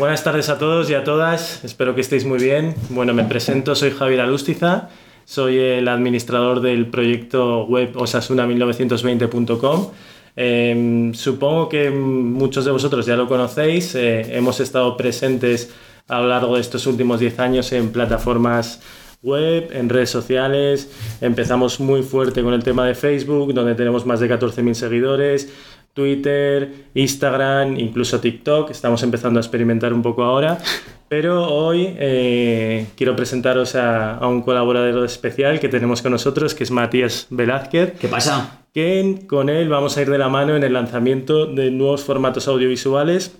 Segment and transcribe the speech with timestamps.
[0.00, 2.74] Buenas tardes a todos y a todas, espero que estéis muy bien.
[2.88, 4.88] Bueno, me presento, soy Javier Alústiza,
[5.26, 9.90] soy el administrador del proyecto web osasuna1920.com.
[10.36, 15.70] Em, supongo que muchos de vosotros ya lo conocéis, eh, hemos estado presentes
[16.08, 18.80] a lo largo de estos últimos 10 años en plataformas
[19.22, 20.90] web, en redes sociales.
[21.20, 25.52] Empezamos muy fuerte con el tema de Facebook, donde tenemos más de 14.000 seguidores.
[25.94, 28.70] Twitter, Instagram, incluso TikTok.
[28.70, 30.58] Estamos empezando a experimentar un poco ahora.
[31.08, 36.70] Pero hoy eh, quiero presentaros a, un colaborador especial que tenemos con nosotros, que es
[36.70, 37.98] Matías Velázquez.
[37.98, 38.60] ¿Qué pasa?
[38.72, 42.46] Que con él vamos a ir de la mano en el lanzamiento de nuevos formatos
[42.46, 43.36] audiovisuales,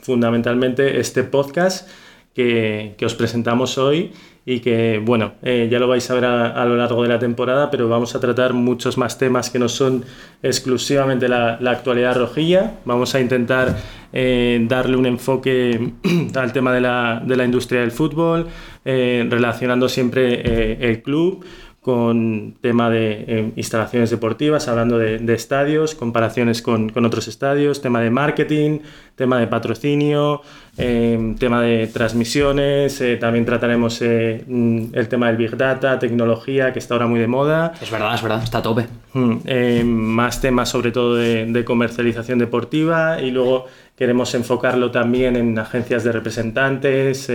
[0.00, 1.86] fundamentalmente este podcast
[2.34, 4.12] que, que os presentamos hoy
[4.46, 7.70] y que, bueno, eh, ya lo vais a ver a, lo largo de la temporada,
[7.70, 10.04] pero vamos a tratar muchos más temas que no son
[10.42, 12.74] exclusivamente la, la actualidad rojilla.
[12.84, 13.76] Vamos a intentar
[14.12, 15.92] eh, darle un enfoque
[16.34, 18.48] al tema de la, de la industria del fútbol,
[18.84, 21.44] eh, relacionando siempre el club
[21.84, 28.08] con tema de eh, instalaciones deportivas, hablando de, estadios, comparaciones con, otros estadios, tema de
[28.08, 28.78] marketing,
[29.16, 30.40] tema de patrocinio,
[30.78, 36.78] eh, tema de transmisiones, eh, también trataremos mm, el tema del Big Data, tecnología, que
[36.78, 37.74] está ahora muy de moda.
[37.78, 38.86] Es verdad, es verdad, está a tope.
[39.12, 46.02] Mm, más temas sobre todo de, comercialización deportiva y luego queremos enfocarlo también en agencias
[46.02, 47.30] de representantes,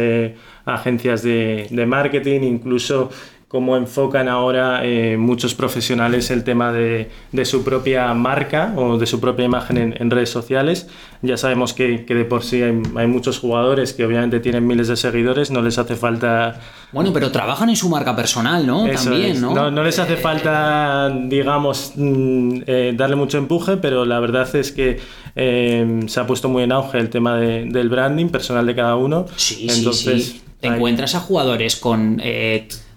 [0.66, 3.12] agencias de, de marketing, incluso
[3.50, 7.10] cómo enfocan ahora eh, muchos profesionales el tema de,
[7.46, 10.88] su propia marca o de su propia imagen en, redes sociales.
[11.24, 15.50] Ya sabemos que, de por sí hay, muchos jugadores que obviamente tienen miles de seguidores,
[15.50, 16.62] no les hace falta...
[16.92, 18.88] Bueno, pero trabajan en su marca personal, ¿no?
[18.88, 19.72] También, ¿no?
[19.72, 19.84] ¿no?
[19.84, 25.00] les hace falta, digamos, mm, eh, darle mucho empuje, pero la verdad es que
[25.36, 29.26] eh, se ha puesto muy en auge el tema del branding personal de cada uno.
[29.38, 30.42] Sí, Entonces, sí, sí.
[30.60, 32.22] Te encuentras a jugadores con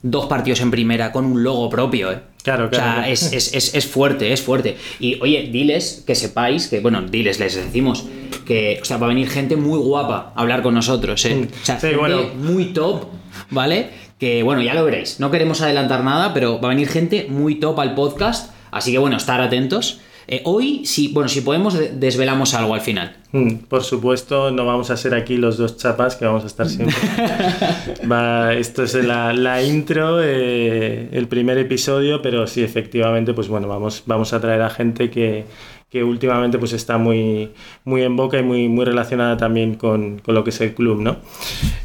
[0.03, 2.20] dos partidos en primera con un logo propio, ¿eh?
[2.42, 3.03] Claro, claro.
[3.03, 4.77] O sea, es, fuerte, es fuerte.
[4.98, 8.07] Y oye, diles que sepáis que, bueno, diles, les decimos
[8.45, 11.48] que, o sea, va a venir gente muy guapa a hablar con nosotros, ¿eh?
[11.63, 13.05] O sea, gente muy top,
[13.51, 13.90] ¿vale?
[14.18, 15.20] Que, bueno, ya lo veréis.
[15.20, 18.52] No queremos adelantar nada, pero va a venir gente muy top al podcast.
[18.73, 20.01] Así que, bueno, estar atentos.
[20.28, 23.16] Eh, hoy, sí, bueno, si podemos, desvelamos algo al final.
[23.33, 26.68] Hmm, por supuesto, no vamos a ser aquí los dos chapas que vamos a estar
[26.68, 26.96] siempre.
[28.58, 34.33] esto es la, intro, eh, el primer episodio, pero sí, efectivamente, pues bueno, vamos, vamos
[34.33, 35.44] a traer a gente que,
[35.92, 37.51] que últimamente pues está muy,
[37.85, 41.19] muy en boca y muy, muy relacionada también con, lo que es el club, ¿no?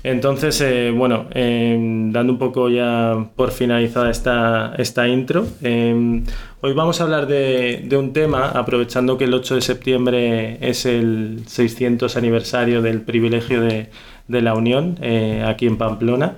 [0.01, 6.23] Entonces, eh, bueno, em, dando un poco ya por finalizada esta, esta intro, em,
[6.61, 11.41] hoy vamos a hablar de, un tema, aprovechando que el 8 de septiembre es el
[11.45, 13.89] 600 aniversario del privilegio de,
[14.29, 16.37] de la Unión eh, aquí en Pamplona.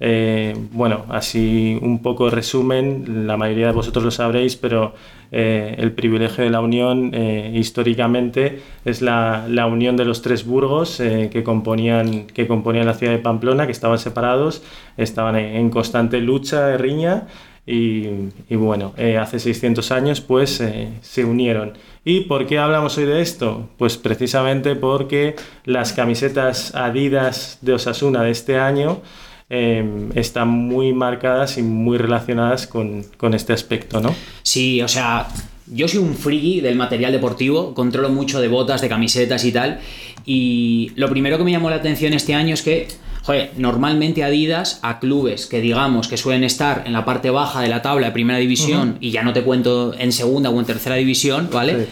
[0.00, 4.94] Eh, bueno, así un poco resumen, la mayoría de vosotros lo sabréis, pero
[5.32, 10.98] eh, el privilegio de la unión eh, históricamente es la, unión de los tres burgos
[10.98, 14.62] que, componían, que componían la ciudad de Pamplona, que estaban separados,
[14.96, 17.26] estaban en, constante lucha, riña,
[17.66, 20.62] y, y bueno, hace 600 años pues
[21.02, 21.74] se unieron.
[22.02, 23.68] ¿Y por qué hablamos hoy de esto?
[23.76, 25.36] Pues precisamente porque
[25.66, 29.02] las camisetas Adidas de Osasuna de este año
[29.50, 34.14] Em, están muy marcadas y muy relacionadas con, este aspecto, ¿no?
[34.42, 35.26] Sí, o sea,
[35.66, 39.80] yo soy un friki del material deportivo, controlo mucho de botas, de camisetas y tal,
[40.26, 42.88] y lo primero que me llamó la atención este año es que
[43.22, 47.68] Joder, normalmente Adidas a clubes que digamos que suelen estar en la parte baja de
[47.68, 50.96] la tabla de primera división y ya no te cuento en segunda o en tercera
[50.96, 51.88] división, ¿vale?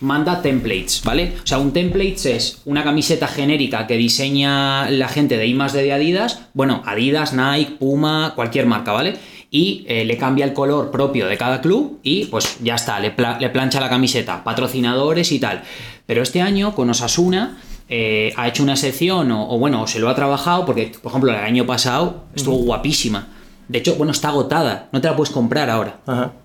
[0.00, 1.34] Manda templates, ¿vale?
[1.42, 5.92] O sea, un template es una camiseta genérica que diseña la gente de I de
[5.92, 9.16] Adidas, bueno, Adidas, Nike, Puma, cualquier marca, ¿vale?
[9.50, 13.10] Y eh, le cambia el color propio de cada club y pues ya está, le,
[13.10, 15.62] plancha la camiseta, patrocinadores y tal.
[16.06, 20.14] Pero este año con Osasuna eh, ha hecho una sección o, bueno, se lo ha
[20.14, 23.28] trabajado porque, por ejemplo, el año pasado estuvo guapísima
[23.70, 24.88] de hecho, bueno, está agotada.
[24.90, 26.00] No te la puedes comprar ahora.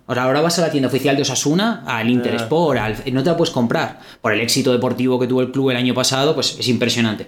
[0.06, 2.96] Ahora, ahora vas a la tienda oficial de Osasuna, al Intersport, al...
[3.12, 4.00] no te la puedes comprar.
[4.22, 7.28] Por el éxito deportivo que tuvo el club el año pasado, pues es impresionante.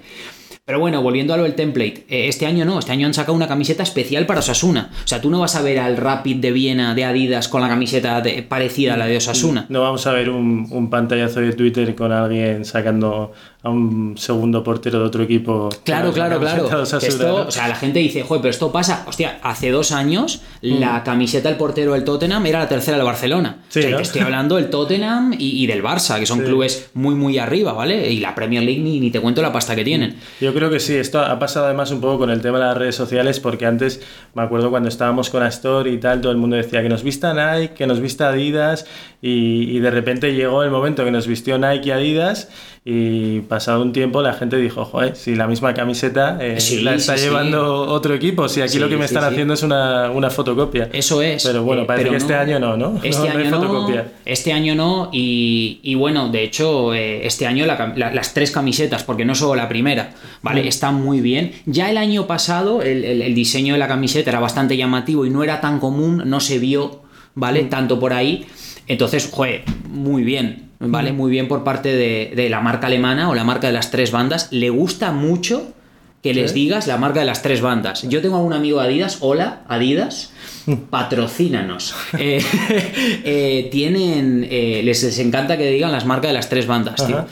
[0.65, 3.33] Pero bueno, volviendo a lo del template, eh, este año no, este año han sacado
[3.33, 4.91] una camiseta especial para Osasuna.
[5.03, 7.69] O sea, tú no vas a ver al Rapid de Viena de Adidas con la
[7.69, 9.65] camiseta parecida a la de Osasuna.
[9.69, 13.31] No vamos a ver un, un pantallazo de Twitter con alguien sacando
[13.63, 15.69] a un segundo portero de otro equipo.
[15.83, 16.83] Claro, claro, claro.
[16.83, 19.03] Esto, o sea, la gente dice, joder, pero esto pasa.
[19.07, 20.79] Hostia, hace dos años mm.
[20.79, 23.57] la camiseta del portero del Tottenham era la tercera del Barcelona.
[23.69, 27.39] Sí, o sea, estoy hablando del Tottenham y, del Barça, que son clubes muy, muy
[27.39, 28.11] arriba, ¿vale?
[28.11, 30.17] Y la Premier League ni, te cuento la pasta que tienen.
[30.39, 30.95] Yo creo que sí.
[30.95, 34.01] Esto ha pasado además un poco con el tema de las redes sociales, porque antes
[34.35, 37.33] me acuerdo cuando estábamos con Astor y tal, todo el mundo decía que nos vista
[37.33, 38.85] Nike, que nos vista Adidas,
[39.19, 42.49] y, y de repente llegó el momento que nos vistió Nike y Adidas,
[42.89, 46.95] y pasado un tiempo la gente dijo, joder, si la misma camiseta eh, Sí, la
[46.95, 47.29] está sí, sí.
[47.29, 50.89] llevando otro equipo, si aquí lo que me están haciendo es una, una fotocopia.
[50.93, 51.43] Eso es.
[51.45, 52.99] Pero bueno, eh, parece pero que este año no, ¿no?
[53.03, 53.61] Este No, no hay año no.
[53.61, 54.11] fotocopia.
[54.25, 55.09] Este año no.
[55.11, 59.25] Y, y bueno, de hecho, eh, este año la cam- la- las tres camisetas, porque
[59.25, 60.11] no solo la primera,
[60.41, 60.63] ¿vale?
[60.63, 60.67] Mm.
[60.67, 61.53] Están muy bien.
[61.65, 65.29] Ya el año pasado el, el- el diseño de la camiseta era bastante llamativo y
[65.29, 67.01] no era tan común, no se vio,
[67.35, 67.63] ¿vale?
[67.63, 67.69] Mm.
[67.69, 68.45] Tanto por ahí.
[68.87, 71.11] Entonces, joder, muy bien, ¿vale?
[71.13, 74.11] Muy bien por parte de, de la marca alemana o la marca de las tres
[74.11, 74.47] bandas.
[74.51, 75.73] Le gusta mucho
[76.23, 76.61] que les Sí.
[76.61, 78.03] digas la marca de las tres bandas.
[78.09, 80.31] Yo tengo algún amigo de Adidas, hola, Adidas,
[80.65, 80.73] Mm.
[80.89, 81.95] patrocínanos.
[82.19, 82.41] Eh,
[83.23, 87.25] eh, tienen, eh, les, les encanta que digan las marcas de las tres bandas, tío.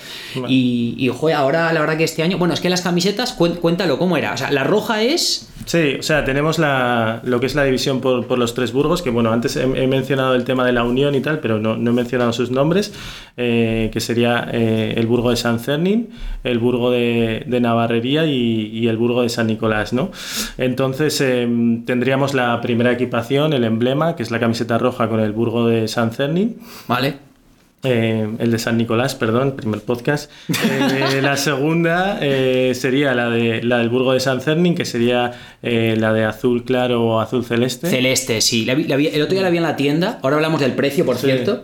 [0.47, 3.97] Y, y joder, ahora la verdad que este año, bueno, es que las camisetas, cuéntalo
[3.99, 4.33] cómo era.
[4.33, 5.49] O sea, la roja es...
[5.63, 9.01] Sí, o sea, tenemos la, lo que es la división por, por los tres burgos,
[9.01, 11.91] que bueno, antes he, mencionado el tema de la unión y tal, pero no, no
[11.91, 12.93] he mencionado sus nombres,
[13.37, 16.09] eh, que sería eh, el burgo de San Cernin,
[16.43, 20.11] el burgo de, de Navarrería y, y el burgo de San Nicolás, ¿no?
[20.57, 21.47] Entonces eh,
[21.85, 25.87] tendríamos la primera equipación, el emblema, que es la camiseta roja con el burgo de
[25.87, 27.34] San Cernin, ¿Vale?
[27.83, 30.31] Eh, el de San Nicolás, perdón, primer podcast.
[30.49, 35.31] Eh, la segunda eh, sería la, de, la del Burgo de San Cernin, que sería
[35.61, 37.89] eh, la de azul claro o azul celeste.
[37.89, 38.65] Celeste, sí.
[38.65, 40.73] La vi- la vi- el otro día la vi en la tienda, ahora hablamos del
[40.73, 41.27] precio, por Sí.
[41.27, 41.63] cierto.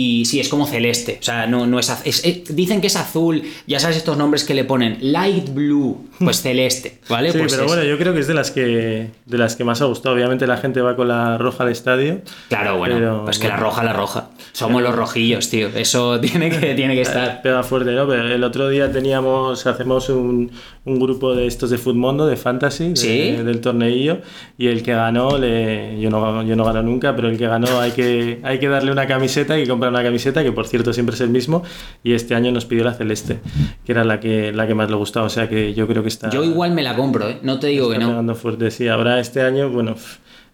[0.00, 1.18] Y sí, es como celeste.
[1.20, 3.42] O sea, no, no es, es- es- Dicen que es azul.
[3.66, 4.98] Ya sabes estos nombres que le ponen.
[5.00, 6.06] Light blue.
[6.20, 6.98] Pues celeste.
[7.08, 7.32] ¿Vale?
[7.32, 9.64] Sí, pues pero es- bueno, yo creo que es de las que de las que
[9.64, 10.14] más ha gustado.
[10.14, 12.20] Obviamente la gente va con la roja al estadio.
[12.48, 12.94] Claro, bueno.
[12.96, 13.70] pero, pues que la bueno.
[13.70, 14.30] roja, la roja.
[14.52, 15.68] Somos los rojillos, tío.
[15.74, 17.42] Eso tiene que, tiene que estar.
[17.42, 18.06] Pega fuerte, ¿no?
[18.06, 20.50] Pero el otro día teníamos, hacemos un,
[20.84, 23.32] un grupo de estos de Futmundo, de Fantasy, de- Sí.
[23.42, 24.18] del torneillo,
[24.56, 27.80] y el que ganó, le, yo, no, yo no gano nunca, pero el que ganó
[27.80, 30.92] hay que, hay que darle una camiseta, hay que comprar una camiseta, que por cierto
[30.92, 31.62] siempre es el mismo,
[32.04, 33.40] y este año nos pidió la celeste,
[33.84, 36.08] que era la que, la que más le gustaba, o sea que yo creo que
[36.08, 36.30] está...
[36.30, 37.38] Yo igual me la compro, ¿eh?
[37.42, 38.34] No te digo que no.
[38.34, 38.88] fuerte, sí.
[38.88, 39.94] Ahora este año, bueno,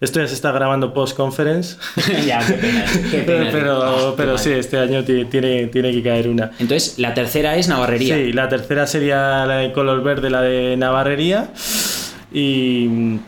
[0.01, 1.77] esto ya se está grabando post-conference,
[2.25, 2.85] ya, qué pena.
[3.11, 3.51] Qué pena, tío.
[3.51, 6.51] pero, pero sí, este año ti- tiene, tiene que caer una.
[6.59, 8.15] Entonces, la tercera es Navarrería.
[8.15, 11.49] Sí, la tercera sería la de color verde, la de Navarrería.
[12.33, 13.19] Y,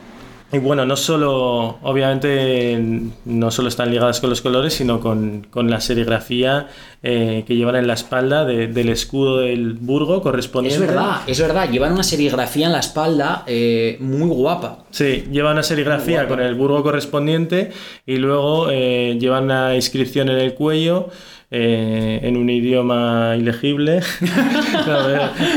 [0.52, 2.80] y bueno, no solo, obviamente,
[3.26, 6.68] no solo están ligadas con los colores, sino con, con la serigrafía
[7.04, 10.84] eh, que llevan en la espalda de- del escudo del burgo correspondiente.
[10.84, 11.70] Es verdad, es verdad.
[11.70, 14.86] Llevan una serigrafía en la espalda eh, muy guapa.
[14.92, 17.72] Sí, lleva una serigrafía con el burgo correspondiente
[18.06, 21.10] y luego eh, lleva una inscripción en el cuello
[21.50, 24.02] eh, en un idioma ilegible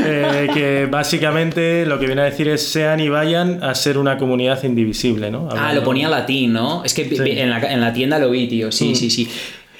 [0.05, 4.17] eh, que básicamente lo que viene a decir es sean y vayan a ser una
[4.17, 5.49] comunidad indivisible, ¿no?
[5.51, 6.83] Ah, lo ponía en latín, ¿no?
[6.83, 7.17] Es que Sí.
[7.25, 8.71] en, la, en la tienda lo vi, tío.
[8.71, 8.95] Sí, Mm.
[8.95, 9.27] sí, sí.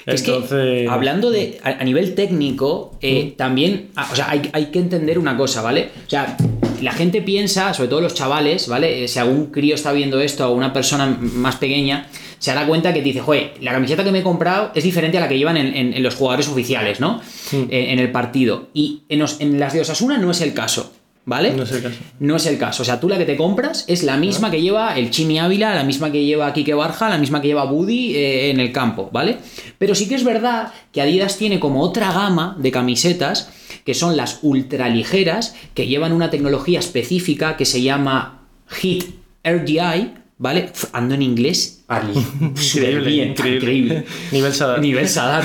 [0.04, 4.50] Es que, Entonces- hablando de, a, a nivel técnico, eh, también, ah, o sea, hay,
[4.52, 5.90] hay que entender una cosa, ¿vale?
[6.06, 6.36] O sea,
[6.82, 9.06] la gente piensa, sobre todo los chavales, ¿vale?
[9.06, 12.08] Si algún crío está viendo esto o una persona más pequeña,
[12.42, 15.16] se dará cuenta que te dice, joder, la camiseta que me he comprado es diferente
[15.16, 17.20] a la que llevan en, en- en los jugadores oficiales, ¿no?
[17.52, 18.68] Eh, en el partido.
[18.74, 20.92] Y en, en las de Osasuna no es el caso,
[21.24, 21.52] ¿vale?
[21.52, 21.96] No es el caso.
[22.18, 22.82] No es el caso.
[22.82, 25.72] O sea, tú la que te compras es la misma que lleva el Chimi Ávila,
[25.76, 29.08] la misma que lleva Quique Barja, la misma que lleva Buddy eh, en el campo,
[29.12, 29.36] ¿vale?
[29.78, 33.50] Pero sí que es verdad que Adidas tiene como otra gama de camisetas
[33.84, 39.04] que son las ultraligeras, que llevan una tecnología específica que se llama Hit
[39.44, 40.70] RDI, ¿vale?
[40.92, 41.84] Ando en inglés.
[41.86, 42.12] Ali.
[42.40, 44.04] Increíble, Bien, increíble.
[44.32, 44.80] Nivel Sadar.
[44.80, 45.44] Nivel Sadar.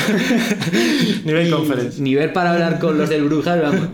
[1.25, 2.01] Nivel conference.
[2.01, 3.89] Nivel para hablar con los del Brujas, vamos.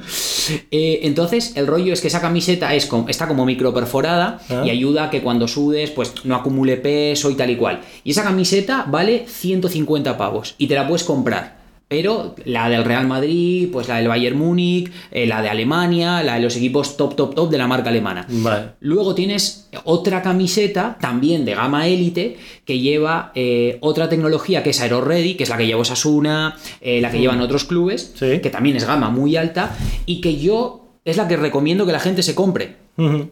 [0.72, 4.63] Eh, entonces, el rollo es que esa camiseta es como- está como micro perforada Ah.
[4.65, 7.81] y ayuda a que cuando sudes, pues no acumule peso y tal y cual.
[8.03, 11.62] Y esa camiseta vale 150 pavos y te la puedes comprar.
[11.87, 16.35] Pero la del Real Madrid, pues la del Bayern Múnich, eh, la de Alemania, la
[16.35, 18.25] de los equipos top, top, top de la marca alemana.
[18.29, 18.69] Vale.
[18.79, 24.81] Luego tienes otra camiseta, también de gama élite, que lleva eh, otra tecnología que es
[24.81, 28.39] Aero Ready, que es la que lleva Osasuna, eh, la que llevan otros clubes, Sí.
[28.39, 29.75] que también es gama muy alta,
[30.07, 32.77] y que yo es la que recomiendo que la gente se compre.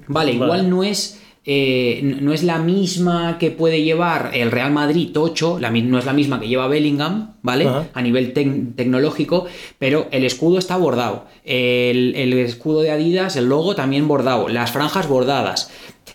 [0.08, 1.21] Vale, igual no es.
[1.46, 5.98] Eh, no es la misma que puede llevar el Real Madrid Tocho, la, mi- no
[5.98, 7.68] es la misma que lleva Bellingham, ¿vale?
[7.68, 7.88] Ajá.
[7.94, 9.46] A nivel tec- tecnológico,
[9.80, 11.26] pero el escudo está bordado.
[11.44, 15.72] El, el escudo de Adidas, el logo también bordado, las franjas bordadas.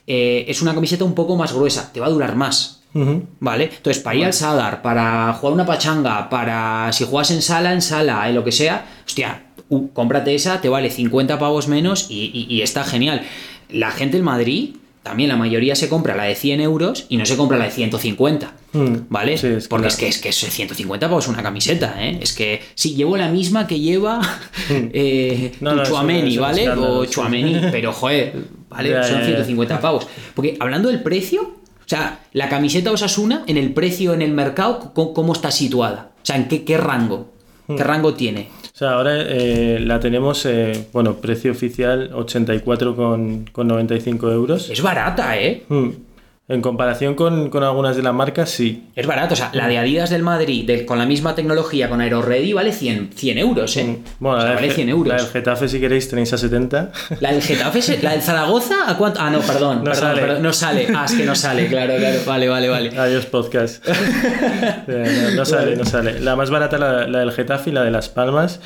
[0.07, 2.83] Eh, es una camiseta un poco más gruesa, te va a durar más.
[3.41, 3.65] ¿Vale?
[3.77, 7.83] Entonces, para ir al Sadar, para jugar una pachanga, para si juegas en sala, en
[7.83, 12.31] sala, en lo que sea, hostia, uh, cómprate esa, te vale 50 pavos menos y,
[12.33, 13.21] y- y está genial.
[13.69, 17.25] La gente en Madrid, también la mayoría se compra la de 100 euros y no
[17.25, 18.53] se compra la de 150.
[18.73, 19.39] Mm, ¿Vale?
[19.39, 22.19] sí, es que Porque es que es que eso de 150 pavos una camiseta, ¿eh?
[22.21, 24.21] Es que sí, llevo la misma que lleva
[24.71, 26.69] eh, No, tu no, es un- Chuameni, ¿vale?
[26.71, 27.05] O.
[27.07, 28.35] Chuameni, pero joder,
[28.69, 28.91] ¿vale?
[29.05, 29.25] Son ya.
[29.27, 30.09] 150 pavos.
[30.35, 34.91] Porque hablando del precio, o sea, la camiseta Osasuna, en el precio en el mercado,
[34.93, 36.11] ¿cómo, cómo está situada?
[36.17, 37.33] O sea, ¿en qué, qué rango?
[37.69, 37.79] ¿Qué Hmm.
[37.79, 38.49] rango tiene?
[38.77, 44.69] O sea, ahora eh, la tenemos, eh, bueno, precio oficial 84,95 euros.
[44.69, 45.63] Es barata, ¿eh?
[45.67, 45.89] Mm.
[46.49, 48.85] En comparación con, con algunas de las marcas, sí.
[48.95, 52.01] Es barato, o sea, la de Adidas del Madrid, del- con la misma tecnología, con
[52.01, 53.85] Aeroready, vale 100, 100 euros, ¿eh?
[53.85, 53.97] Mm.
[54.21, 55.09] Bueno, O sea, la, vale del 100 Ge- euros.
[55.09, 56.93] la del Getafe, si queréis, tenéis a 70.
[57.19, 59.19] La del Getafe, se- la del Zaragoza, ¿a cuánto?
[59.21, 60.21] Ah, no, perdón, No perdón, sale.
[60.21, 60.87] perdón, no sale.
[60.95, 62.19] Ah, es que no sale, claro, claro.
[62.25, 62.97] Vale, vale, vale.
[62.97, 63.85] Adiós, podcast.
[64.89, 66.21] Eh, no, no sale, no sale.
[66.21, 68.61] La más barata, la, la del Getafe y la de Las Palmas,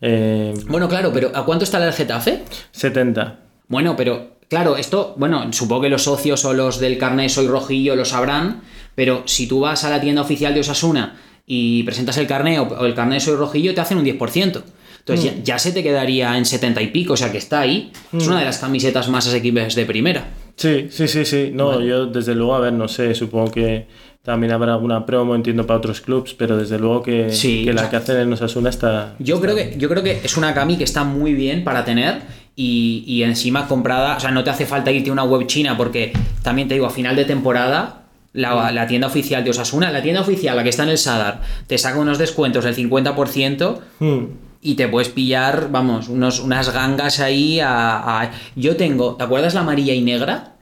[0.00, 2.44] eh, Bueno, claro, pero ¿a cuánto está la del Getafe?
[2.72, 3.40] 70.
[3.68, 7.96] Bueno, pero claro, esto, bueno, supongo que los socios o los del carnet Soy Rojillo
[7.96, 8.62] lo sabrán,
[8.94, 12.86] pero si tú vas a la tienda oficial de Osasuna y presentas el carnet o,
[12.86, 14.62] el carnet Soy Rojillo, te hacen un 10%.
[14.98, 17.92] Entonces ya, ya se te quedaría en 70 y pico, o sea que está ahí.
[18.12, 20.26] Es una de las camisetas más asequibles de primera.
[20.56, 21.50] Sí, sí, sí, sí.
[21.52, 23.86] No, yo desde luego, a ver, no sé, supongo que
[24.26, 27.74] también habrá alguna promo, entiendo, para otros clubs, pero desde luego que, Sí, que o
[27.74, 29.14] la sea, que hacen en Osasuna está...
[29.20, 32.22] Yo creo, que, yo creo que es una cami que está muy bien para tener
[32.56, 35.76] y, y encima comprada, o sea, no te hace falta irte a una web china
[35.76, 40.02] porque también te digo, a final de temporada, la, la tienda oficial de Osasuna, la
[40.02, 44.24] tienda oficial, la que está en el Sadar, te saca unos descuentos del 50% Hmm.
[44.62, 49.54] y te puedes pillar, vamos, unos, unas gangas ahí a, a- Yo tengo, ¿te acuerdas
[49.54, 50.52] la amarilla y negra?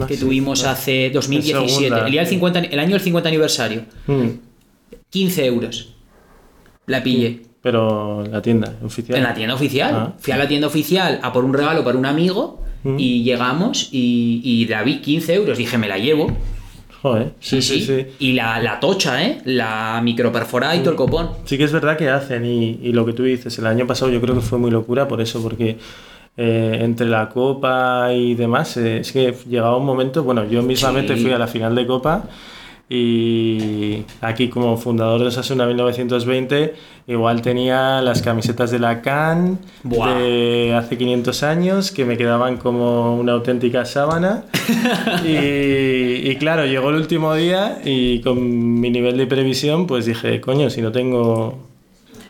[0.00, 0.72] Ah, Que sí, tuvimos ah.
[0.72, 2.34] hace 2017, segunda, el, día del sí.
[2.34, 3.82] 50 el año del 50 aniversario.
[4.06, 4.28] Hmm.
[5.10, 5.94] 15 euros.
[6.86, 7.42] La pillé.
[7.66, 9.18] Pero la tienda oficial.
[9.18, 9.92] En la tienda oficial.
[9.92, 10.12] Ah.
[10.20, 12.96] Fui a la tienda oficial a por un regalo para un amigo Mm.
[13.00, 15.58] y llegamos y, y la vi 15 euros.
[15.58, 16.30] Dije, me la llevo.
[17.02, 18.06] Joder, Sí, sí.
[18.20, 19.38] Y la, la tocha, ¿eh?
[19.44, 21.30] La microperforada y todo el copón.
[21.46, 24.12] Sí que es verdad que hacen y, y lo que tú dices, el año pasado
[24.12, 25.78] yo creo que fue muy locura por eso, porque
[26.36, 31.16] eh, entre la Copa y demás, eh, es que llegaba un momento, bueno, yo mismamente
[31.16, 31.22] Sí.
[31.24, 32.24] fui a la final de Copa
[32.88, 36.74] y aquí como fundador de Osasuna 1920
[37.08, 40.14] igual tenía las camisetas de la CAN Buah.
[40.14, 44.44] de hace 500 años que me quedaban como una auténtica sábana
[45.24, 50.40] y, y claro, llegó el último día y con mi nivel de previsión pues dije,
[50.40, 51.65] coño, si no tengo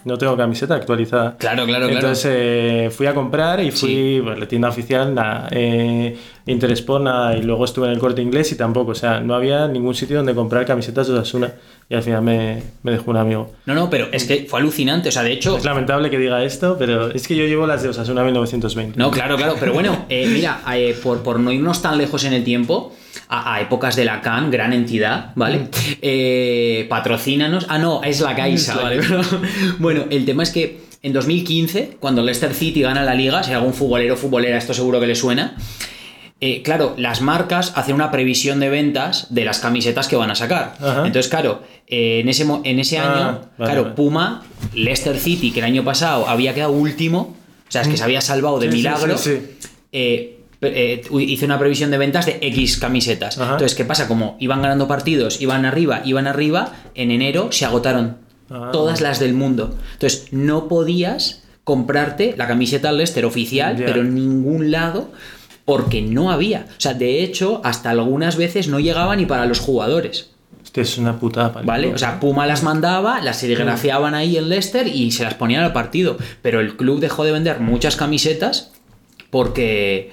[0.06, 1.36] no tengo camiseta actualizada.
[1.36, 1.92] Claro, claro, claro.
[1.92, 7.36] Entonces eh, fui a comprar y fui pues, a la tienda oficial, nada, eh, nada,
[7.36, 10.16] y luego estuve en el corte inglés y tampoco, o sea, no había ningún sitio
[10.16, 11.52] donde comprar camisetas de Osasuna
[11.88, 13.52] y al final me, me dejó un amigo.
[13.66, 15.08] No, no, pero es que fue alucinante.
[15.08, 15.56] O sea, de hecho.
[15.56, 18.98] Es lamentable que diga esto, pero es que yo llevo las de Osasuna 1920.
[18.98, 19.56] No, claro, claro.
[19.58, 22.92] Pero bueno, eh, mira, eh, por, por no irnos tan lejos en el tiempo,
[23.28, 25.68] a, a épocas de la CAN, gran entidad, ¿vale?
[26.02, 27.66] Eh, patrocínanos.
[27.68, 29.00] Ah, no, es la Caixa, ¿vale?
[29.78, 33.56] bueno, el tema es que en 2015, cuando Leicester City gana la liga, si hay
[33.56, 35.56] algún futbolero o futbolera, esto seguro que le suena.
[36.40, 40.34] eh, claro, las marcas hacen una previsión de ventas de las camisetas que van a
[40.34, 40.74] sacar.
[40.80, 41.06] Ajá.
[41.06, 43.94] Entonces, claro, eh, en ese, en ese Ah, año, vale, claro, vale.
[43.94, 44.42] Puma,
[44.74, 47.36] Leicester City, que el año pasado había quedado último,
[47.68, 49.68] o sea, es que se había salvado de Sí, sí, milagro, sí, sí.
[49.92, 53.38] eh, eh, hice una previsión de ventas de X camisetas.
[53.38, 53.52] Ajá.
[53.52, 54.08] Entonces, ¿qué pasa?
[54.08, 58.70] Como iban ganando partidos, iban arriba, iban arriba, en enero se agotaron Ah.
[58.72, 59.76] todas las del mundo.
[59.94, 65.10] Entonces, no podías comprarte la camiseta Leicester oficial, pero en ningún lado,
[65.64, 66.66] porque no había.
[66.70, 70.30] O sea, de hecho, hasta algunas veces no llegaba ni para los jugadores.
[70.62, 71.52] Hostia, es una putada.
[71.52, 71.66] palico.
[71.66, 71.94] ¿Vale?
[71.94, 75.72] O sea, Puma las mandaba, las serigrafiaban ahí en Leicester y se las ponían al
[75.72, 76.16] partido.
[76.40, 78.70] Pero el club dejó de vender muchas camisetas
[79.30, 80.12] porque.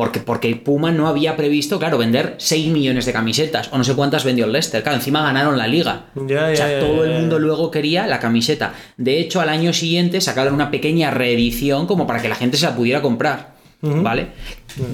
[0.00, 3.94] Porque, porque Puma no había previsto, claro, vender 6 millones de camisetas, o no sé
[3.94, 4.82] cuántas vendió el Leicester.
[4.82, 6.06] Claro, encima ganaron la liga.
[6.14, 8.72] Ya, o sea, todo el mundo luego quería la camiseta.
[8.96, 12.64] De hecho, al año siguiente sacaron una pequeña reedición como para que la gente se
[12.64, 13.56] la pudiera comprar.
[13.82, 14.28] ¿Vale?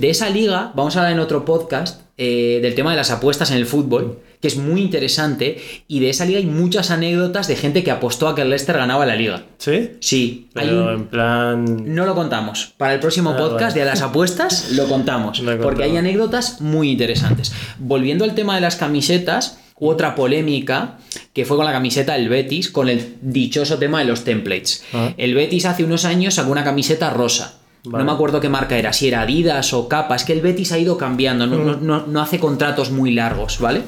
[0.00, 3.52] De esa liga, vamos a hablar en otro podcast eh, del tema de las apuestas
[3.52, 5.60] en el fútbol, que es muy interesante.
[5.88, 8.76] Y de esa liga hay muchas anécdotas de gente que apostó a que el Leicester
[8.76, 9.42] ganaba la liga.
[9.58, 9.90] ¿Sí?
[10.00, 11.94] Sí, hay Pero un- en plan...
[11.94, 12.72] no lo contamos.
[12.76, 13.80] Para el próximo Ah, podcast vale.
[13.80, 15.42] de las apuestas lo contamos.
[15.62, 17.52] Porque hay anécdotas muy interesantes.
[17.78, 20.98] Volviendo al tema de las camisetas, hubo otra polémica
[21.32, 24.84] que fue con la camiseta del Betis, con el dichoso tema de los templates.
[24.94, 25.12] Ah.
[25.16, 27.58] El Betis hace unos años sacó una camiseta rosa.
[27.88, 28.04] Vale.
[28.04, 30.16] No me acuerdo qué marca era, si era Adidas o Capa.
[30.16, 33.82] Es que el Betis ha ido cambiando, no- no- no hace contratos muy largos, ¿vale?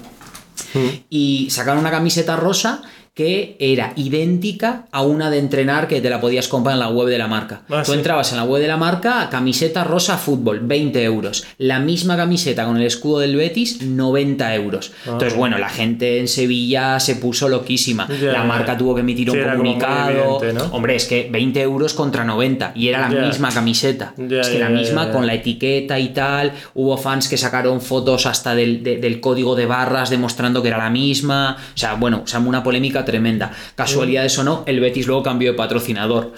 [0.74, 0.88] Mm.
[1.10, 2.82] y sacaron una camiseta rosa
[3.18, 7.08] que era idéntica a una de entrenar que te la podías comprar en la web
[7.08, 7.62] de la marca.
[7.68, 7.98] Ah, Tú sí.
[7.98, 11.44] entrabas en la web de la marca, camiseta rosa fútbol, 20 euros.
[11.58, 14.92] La misma camiseta con el escudo del Betis, 90 euros.
[15.00, 15.10] Ah.
[15.14, 18.06] Entonces, bueno, la gente en Sevilla se puso loquísima.
[18.22, 20.10] La marca tuvo que emitir un comunicado.
[20.40, 20.76] evidente, ¿no?
[20.76, 24.14] Hombre, es que 20 euros contra 90 y era la misma camiseta.
[24.16, 26.52] Es que la misma con la etiqueta y tal.
[26.74, 30.78] Hubo fans que sacaron fotos hasta del, de- del código de barras demostrando que era
[30.78, 31.56] la misma.
[31.74, 33.50] O sea, bueno, se armó una polémica tremenda.
[33.74, 36.34] Casualidades o no, el Betis luego cambió de patrocinador.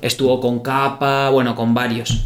[0.00, 2.24] Estuvo con Capa, bueno, con varios.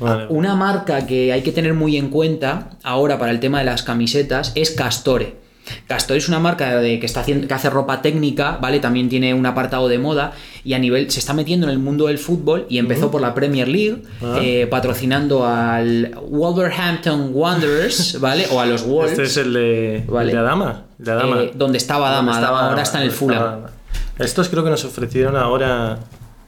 [0.00, 0.26] Vale.
[0.28, 3.84] Una marca que hay que tener muy en cuenta ahora para el tema de las
[3.84, 5.43] camisetas es Castore.
[5.86, 8.80] Castore es una marca de, que, está haciendo, que hace ropa técnica, ¿vale?
[8.80, 10.32] También tiene un apartado de moda
[10.64, 13.34] y a nivel se está metiendo en el mundo del fútbol y empezó por la
[13.34, 14.38] Premier League, Ah.
[14.42, 18.46] eh, patrocinando al Wolverhampton Wanderers, ¿vale?
[18.50, 19.12] O a los Wolves.
[19.12, 20.30] Este es el de, Vale.
[20.30, 20.82] el de Adama.
[20.98, 21.42] el de Adama.
[21.42, 23.60] Eh, donde estaba Adama, ¿Dónde estaba Adama ahora está en el ¿Dónde Fulham.
[24.18, 25.98] Estos creo que nos ofrecieron ahora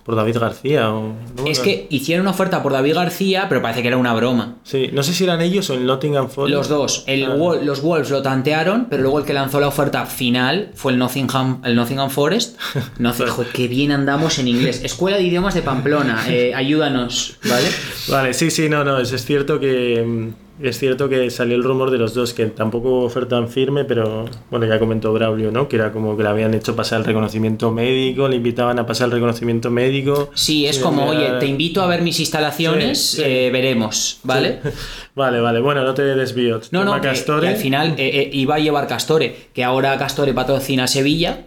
[0.07, 0.89] por David García.
[0.91, 1.65] O, no, Es no.
[1.65, 4.55] que hicieron una oferta por David García, pero parece que era una broma.
[4.63, 6.57] Sí, no sé si eran ellos o el Nottingham Forest.
[6.57, 7.05] Los dos.
[7.09, 7.35] El Ah.
[7.35, 10.99] Wol- los Wolves lo tantearon, pero luego el que lanzó la oferta final fue el
[10.99, 12.57] Nottingham, el Nottingham Forest.
[12.99, 14.81] No joder, qué bien andamos en inglés.
[14.85, 17.67] Escuela de Idiomas de Pamplona, eh, ayúdanos, ¿vale?
[18.09, 21.63] Vale, sí, sí, no, no, es, es cierto que mm, es cierto que salió el
[21.65, 25.69] rumor de los dos, que tampoco oferta en firme, pero bueno, ya comentó Braulio, ¿no?
[25.69, 29.07] Que era como que le habían hecho pasar el reconocimiento médico, le invitaban a pasar
[29.07, 30.31] el reconocimiento médico.
[30.35, 33.23] Sí, es como, ya- oye, te invito a ver mis instalaciones, Sí, sí.
[33.25, 34.61] eh, veremos, ¿vale?
[35.17, 36.61] Vale, vale, bueno, no te desvío.
[36.73, 40.87] No, no, que, al final eh, eh, iba a llevar Castore, que ahora Castore patrocina
[40.87, 41.47] Sevilla.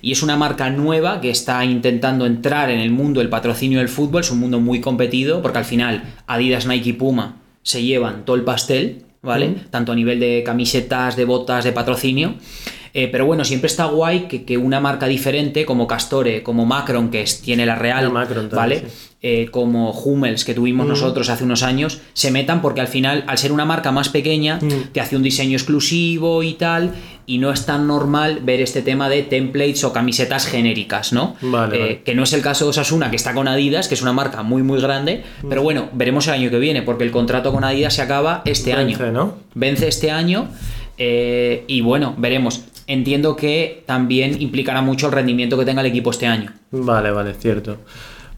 [0.00, 3.90] Y es una marca nueva que está intentando entrar en el mundo del patrocinio del
[3.90, 4.22] fútbol.
[4.22, 8.36] Es un mundo muy competido porque al final Adidas, Nike y Puma se llevan todo
[8.36, 9.54] el pastel, ¿vale?
[9.70, 12.34] Tanto a nivel de camisetas, de botas, de patrocinio.
[12.94, 17.10] Eh, pero bueno, siempre está guay que, que una marca diferente como Castore, como Macron,
[17.10, 18.78] que es- tiene la Real, La Macron también, ¿vale?
[18.80, 18.84] sí.
[18.86, 19.12] Mm.
[19.24, 23.38] Eh, como Hummels, que tuvimos nosotros hace unos años, se metan porque al final, al
[23.38, 24.90] ser una marca más pequeña, Mm.
[24.92, 26.90] te hace un diseño exclusivo y tal,
[27.24, 31.36] y no es tan normal ver este tema de templates o camisetas genéricas, ¿no?
[31.40, 32.02] Vale, Eh, vale.
[32.02, 34.42] Que no es el caso de Osasuna, que está con Adidas, que es una marca
[34.42, 35.48] muy, muy grande, Mm.
[35.48, 38.74] pero bueno, veremos el año que viene, porque el contrato con Adidas se acaba este
[38.74, 39.12] Vence, año.
[39.12, 39.36] ¿no?
[39.54, 40.48] Vence este año,
[40.98, 42.64] eh, y bueno, veremos.
[42.86, 46.52] Entiendo que también implicará mucho el rendimiento que tenga el equipo este año.
[46.70, 47.76] Vale, vale, cierto.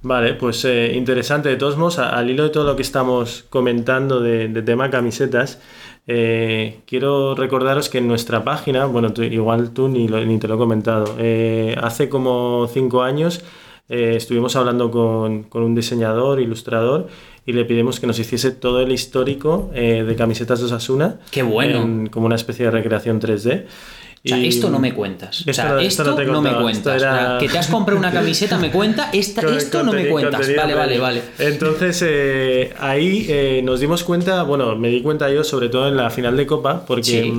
[0.02, 1.48] Vale, pues eh, interesante.
[1.48, 5.60] De todos modos, al hilo de todo lo que estamos comentando de, de tema camisetas,
[6.06, 10.46] eh, quiero recordaros que en nuestra página, bueno, tú- igual tú ni, lo- ni te
[10.46, 13.42] lo he comentado, eh, hace como cinco años
[13.88, 17.08] estuvimos hablando con, con un diseñador, ilustrador,
[17.46, 21.16] y le pedimos que nos hiciese todo el histórico de camisetas de Osasuna.
[21.30, 21.82] ¡Qué bueno!
[21.82, 23.64] en- como una especie de recreación 3D.
[24.24, 25.40] O sea, Y- esto no me cuentas.
[25.46, 26.76] O Esto sea, no- esto, esto no no me cuentas.
[26.78, 29.10] esto era- O sea, que te has comprado una camiseta, me cuenta.
[29.12, 30.48] Esta, Con- esto no me cuentas.
[30.56, 31.22] Vale, vale, vale.
[31.38, 35.96] Entonces, eh, ahí eh, nos dimos cuenta, bueno, me di cuenta yo, sobre todo en
[35.98, 37.32] la final de Copa, porque Sí.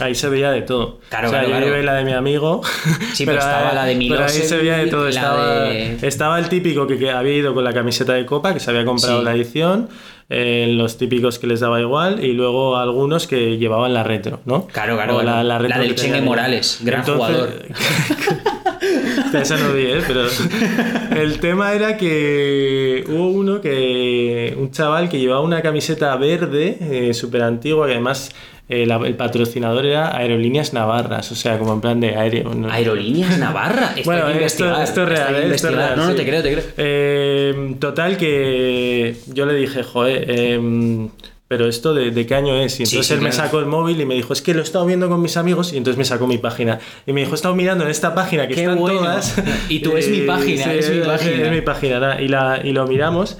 [0.00, 0.98] Ahí se veía de todo.
[1.08, 1.66] Claro, o sea, claro, yo claro.
[1.66, 2.62] llevé la de mi amigo,
[3.14, 5.04] Sí, pero estaba la de pero ahí se veía de todo.
[5.04, 8.54] la Estaba, de- estaba el típico que, que había ido con la camiseta de Copa,
[8.54, 9.24] que se había comprado Sí.
[9.24, 9.88] la edición,
[10.30, 14.66] eh, los típicos que les daba igual, y luego algunos que llevaban la retro, ¿no?
[14.66, 15.42] Claro, claro, O claro.
[15.42, 16.20] La retro del que Chengue.
[16.20, 17.48] Morales, gran jugador.
[19.24, 20.02] Hostia, Esa no vi, ¿eh?
[20.06, 20.22] Pero
[21.20, 24.54] el tema era que hubo uno que.
[24.58, 28.30] Un chaval que llevaba una camiseta verde, eh, súper antigua, que además
[28.68, 32.52] eh, la- el patrocinador era Aerolíneas Navarras, o sea, como en plan de aéreo.
[32.54, 32.70] ¿no?
[32.70, 33.94] Aerolíneas Navarra.
[34.04, 35.54] Bueno, esto, esto es real, ¿eh?
[35.54, 35.92] esto es real.
[35.96, 36.16] No, no, sí.
[36.16, 36.64] te creo, te creo.
[36.76, 41.08] Eh, total que yo le dije, joder, em,
[41.48, 42.74] pero esto de, de qué año es?
[42.78, 43.44] Y Sí, entonces sí, él me claro.
[43.46, 45.72] sacó el móvil y me dijo, es que lo he estado viendo con mis amigos
[45.72, 46.78] y entonces me sacó mi página.
[47.06, 48.98] Y me dijo, he estado mirando en esta página que Qué están bueno.
[49.00, 49.34] todas.
[49.70, 51.42] Y tú, es mi página, es mi página.
[51.46, 53.38] Es mi página, y, la, y lo miramos.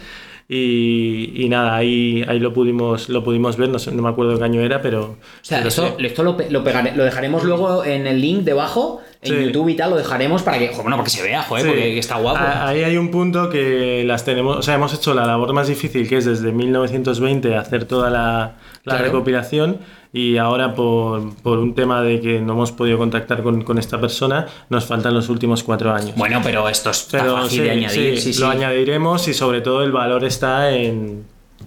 [0.51, 4.39] Y, y nada, ahí, ahí lo pudimos lo pudimos ver, no, sé- no me acuerdo
[4.39, 5.03] qué año era, pero...
[5.03, 6.07] O sea, pero esto, sí.
[6.07, 9.45] esto lo, lo, pegare- lo dejaremos luego en el link debajo, en Sí.
[9.45, 11.69] YouTube y tal, lo dejaremos para que, bueno, para que se vea, joder, Sí.
[11.71, 12.39] porque está guapo.
[12.39, 15.69] A- Ahí hay un punto que las tenemos, o sea, hemos hecho la labor más
[15.69, 19.05] difícil, que es desde 1920 hacer toda la, la Claro.
[19.05, 19.79] recopilación
[20.13, 24.01] y ahora por, por un tema de que no hemos podido contactar con, con esta
[24.01, 26.15] persona, nos faltan los últimos cuatro años.
[26.17, 28.15] Bueno, pero esto está Pero fácil sí, de añadir.
[28.17, 28.41] sí, Sí, sí.
[28.41, 31.25] lo añadiremos y sobre todo el valor está en,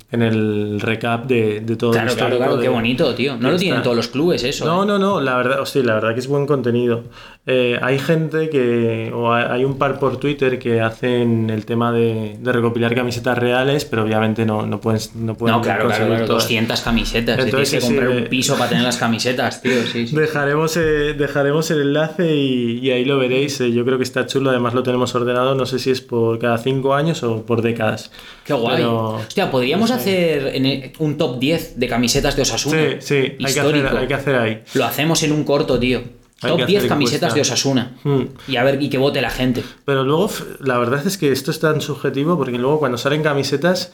[0.09, 3.37] en el recap de, de todo Claro, el claro, claro, de- qué bonito, tío.
[3.37, 4.65] No lo tienen todos los clubes eso.
[4.65, 4.85] No, ¿eh?
[4.87, 7.03] no, no, la verdad, hostia, la verdad que es buen contenido.
[7.47, 12.37] Eh, hay gente que, o hay un par por Twitter que hacen el tema de,
[12.39, 16.25] de recopilar camisetas reales, pero obviamente no, no pueden, no pueden No, claro, claro, claro,
[16.27, 16.43] todas.
[16.43, 17.39] 200 camisetas.
[17.39, 19.71] Entonces, tienes que comprar sí, un piso para tener las camisetas, tío.
[19.91, 20.15] Sí, sí.
[20.15, 23.59] Dejaremos, eh, dejaremos el enlace y, y ahí lo veréis.
[23.61, 26.37] eh, yo creo que está chulo, además lo tenemos ordenado, no sé si es por
[26.37, 28.11] cada cinco años o por décadas.
[28.45, 28.77] Qué guay.
[28.77, 32.77] Pero- Hostia, podríamos hacer en el- un top 10 de camisetas de Osasuna.
[32.77, 34.61] Sí, sí, hay que, hacer, hay que hacer ahí.
[34.75, 36.20] Lo hacemos en un corto, tío.
[36.41, 37.35] Hay Top que 10 hacer camisetas encuesta.
[37.35, 37.91] de Osasuna.
[38.03, 38.23] Hmm.
[38.47, 39.63] Y a ver, y que vote la gente.
[39.85, 43.93] Pero luego, la verdad es que esto es tan subjetivo porque luego cuando salen camisetas,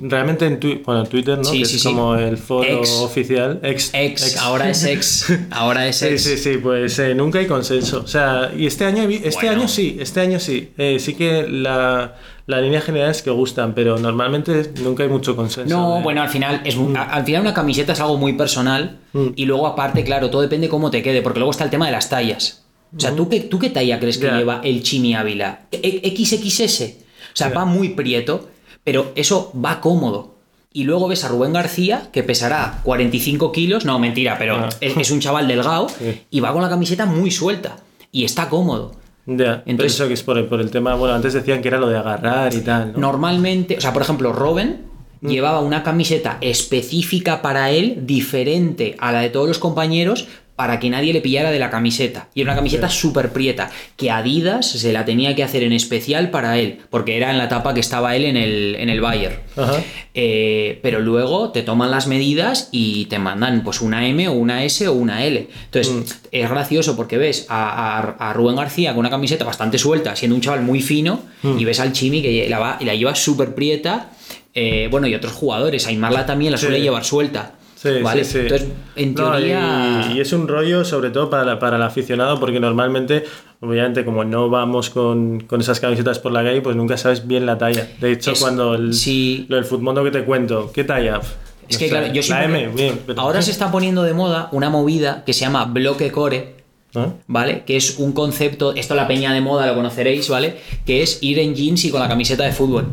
[0.00, 1.44] realmente en Twi- bueno, Twitter, ¿no?
[1.44, 1.88] Sí, que sí, es sí.
[1.88, 2.90] como el foro Ex.
[3.00, 3.58] oficial.
[3.62, 5.32] Ex, Ex, ahora es ex.
[5.50, 6.22] Ahora es Sí, ex.
[6.22, 8.00] sí, sí, pues eh, nunca hay consenso.
[8.04, 9.50] O sea, y este año, este Bueno.
[9.62, 10.70] año sí, este año sí.
[10.78, 12.14] Eh, sí que la,
[12.46, 15.74] la línea general es que gustan, pero normalmente nunca hay mucho consenso.
[15.76, 16.02] No, ¿eh?
[16.02, 19.28] bueno, al final, es, a- al final una camiseta es algo muy personal Mm.
[19.34, 21.92] y luego aparte, claro, todo depende cómo te quede, porque luego está el tema de
[21.92, 22.62] las tallas.
[22.96, 25.62] O sea, ¿tú qué, tú qué talla crees que lleva el Chimi Ávila?
[25.72, 26.82] E- ¿XXS?
[26.82, 28.48] O sea, va muy prieto,
[28.86, 30.36] pero eso va cómodo.
[30.72, 34.68] Y luego ves a Rubén García, que pesará 45 kilos, no, mentira, pero Ah.
[34.80, 36.22] es, es un chaval delgado Sí.
[36.30, 37.76] y va con la camiseta muy suelta
[38.12, 38.92] y está cómodo.
[39.26, 41.78] Ya, Entonces- eso que es por el, por el tema, bueno, antes decían que era
[41.80, 42.98] lo de agarrar y tal, ¿no?
[43.00, 44.82] Normalmente, o sea, por ejemplo, Robin
[45.22, 45.28] Mm.
[45.28, 50.88] llevaba una camiseta específica para él, diferente a la de todos los compañeros, para que
[50.88, 52.28] nadie le pillara de la camiseta.
[52.34, 56.30] Y era una camiseta súper prieta, que Adidas se la tenía que hacer en especial
[56.30, 59.36] para él, porque era en la etapa que estaba él en el, en el Bayern.
[59.56, 59.74] Ajá.
[60.14, 64.64] Eh, pero luego te toman las medidas y te mandan pues una M o una
[64.64, 65.46] S o una L.
[65.66, 66.02] Entonces Mm.
[66.32, 70.34] es gracioso porque ves a, a- a Rubén García con una camiseta bastante suelta, siendo
[70.34, 71.58] un chaval muy fino, Mm.
[71.58, 74.10] y ves al Chimi que la, va- la lleva súper prieta.
[74.58, 76.82] eh, bueno, y otros jugadores, Aymarla también la suele Sí.
[76.84, 77.52] llevar suelta.
[77.76, 78.24] Sí, ¿vale?
[78.24, 78.38] sí, sí.
[78.40, 80.08] Entonces, en No, teoría.
[80.10, 83.24] y, y es un rollo sobre todo para, la- para el aficionado porque normalmente,
[83.60, 87.44] obviamente como no vamos con, con esas camisetas por la calle, pues nunca sabes bien
[87.46, 87.86] la talla.
[88.00, 89.44] De hecho, Es- cuando el, sí.
[89.50, 91.20] lo del fútbol que te cuento, ¿qué talla?
[91.68, 93.00] Es O que, sea, claro, yo La M, bien.
[93.06, 96.56] pero- Ahora se está poniendo de moda una movida que se llama bloque core.
[96.94, 97.18] ¿No?
[97.26, 97.64] ¿vale?
[97.66, 100.56] Que es un concepto, esto la peña de moda lo conoceréis, ¿vale?
[100.86, 102.86] Que es ir en jeans y con la camiseta de fútbol.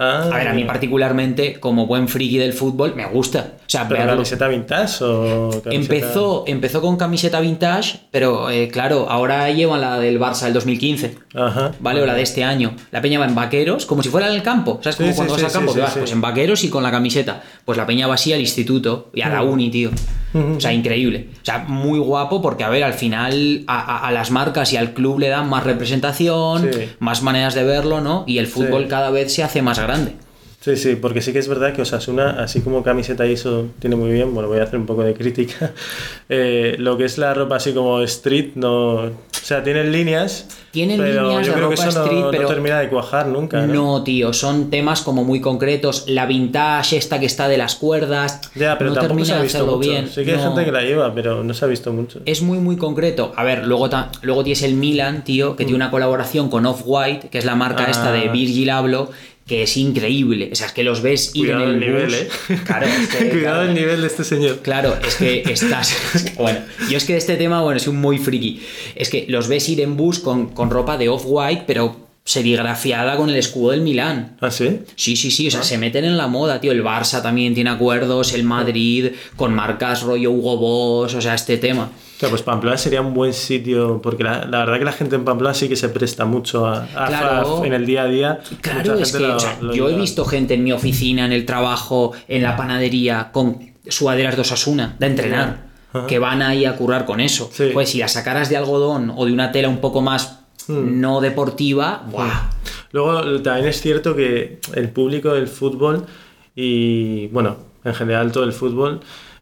[0.00, 3.54] Ah, A ver, a mí particularmente, como buen friki del fútbol, me gusta.
[3.58, 4.12] O sea, ¿Pero verlo.
[4.14, 9.98] camiseta vintage o camiseta- Empezó, empezó con camiseta vintage, pero eh, claro, ahora llevan la
[9.98, 11.16] del Barça del 2015.
[11.34, 11.72] Ajá.
[11.80, 12.00] ¿Vale?
[12.02, 12.74] O la de este año.
[12.92, 14.78] La peña va en vaqueros, como si fuera en el campo.
[14.82, 14.96] ¿Sabes?
[14.96, 16.90] Como sí, cuando sí, vas al campo, que vas pues en vaqueros y con la
[16.92, 17.42] camiseta.
[17.64, 19.90] Pues la peña va así al instituto y a la uni, tío.
[20.34, 21.28] O sea, increíble.
[21.40, 24.76] O sea, muy guapo porque, a ver, al final a, a- a las marcas y
[24.76, 26.80] al club le dan más representación, Sí.
[26.98, 28.24] más maneras de verlo, ¿no?
[28.26, 28.88] Y el fútbol Sí.
[28.88, 30.12] cada vez se hace más grande.
[30.68, 33.96] Sí, sí, porque sí que es verdad que Osasuna, así como camiseta y eso tiene
[33.96, 35.72] muy bien, bueno, voy a hacer un poco de crítica,
[36.28, 38.94] eh, lo que es la ropa así como street, no...
[39.38, 42.30] O sea, tienen líneas, Tienen pero líneas yo creo que ropa eso no- street, no,
[42.30, 43.72] pero termina de cuajar nunca, ¿no?
[43.72, 46.04] No, tío, son temas como muy concretos.
[46.06, 49.36] La vintage, esta que está de las cuerdas, Ya, pero no tampoco termina se ha
[49.36, 49.88] de visto hacerlo mucho.
[49.88, 50.08] bien.
[50.08, 50.42] Sí que hay No.
[50.42, 52.20] gente que la lleva, pero no se ha visto mucho.
[52.26, 53.32] Es muy, muy concreto.
[53.36, 53.88] A ver, luego,
[54.20, 57.84] luego tienes el Milan, tío, que tiene una colaboración con Off-White, que es la marca
[57.86, 57.90] Ah.
[57.90, 59.08] esta de Virgil Abloh,
[59.48, 60.50] que es increíble.
[60.52, 62.14] O sea, es que los ves ir Cuidado en el, el nivel, bus.
[62.14, 62.28] ¿eh?
[62.64, 64.60] Claro, es que, Cuidado claro, el nivel de este señor.
[64.62, 65.96] Claro, es que estás.
[66.36, 68.60] Bueno, yo es que de este tema, bueno, soy muy friki.
[68.94, 73.30] Es que los ves ir en bus con, con ropa de Off-White, pero serigrafiada con
[73.30, 74.36] el escudo del Milan.
[74.40, 74.80] ¿Ah, sí?
[74.96, 75.52] Sí, sí, sí, o Ah.
[75.52, 76.72] sea, se meten en la moda, tío.
[76.72, 81.56] El Barça también tiene acuerdos, el Madrid, con marcas rollo Hugo Boss, o sea, este
[81.56, 81.90] tema.
[82.18, 85.14] O sea, pues Pamplona sería un buen sitio, porque la, la verdad que la gente
[85.14, 87.64] en Pamplona sí que se presta mucho a, a- Claro.
[87.64, 88.40] en el día a día.
[88.60, 91.24] Claro, es que gente lo- o sea, lo yo he visto gente en mi oficina,
[91.26, 96.06] en el trabajo, en la panadería, con sudaderas de Osasuna, de entrenar, Ajá.
[96.08, 97.50] que van ahí a currar con eso.
[97.52, 97.70] Sí.
[97.72, 101.00] Pues si las sacaras de algodón o de una tela un poco más Hmm.
[101.00, 102.50] no deportiva, ¡buah!
[102.90, 106.04] Luego también es cierto que el público del fútbol
[106.54, 109.00] y, bueno, en general todo el fútbol,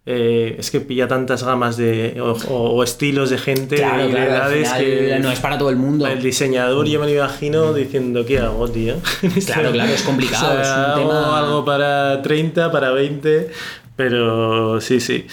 [0.08, 4.10] eh, es que pilla tantas gamas de, o, o- o estilos de gente Claro, de
[4.10, 6.06] claro, edades que no es para todo el mundo.
[6.06, 8.94] el diseñador yo me lo imagino diciendo ¿qué hago, tío?
[9.46, 13.50] Claro, claro, es complicado, O sea, es un hago tema- algo para 30, para 20,
[13.96, 15.26] pero sí, sí.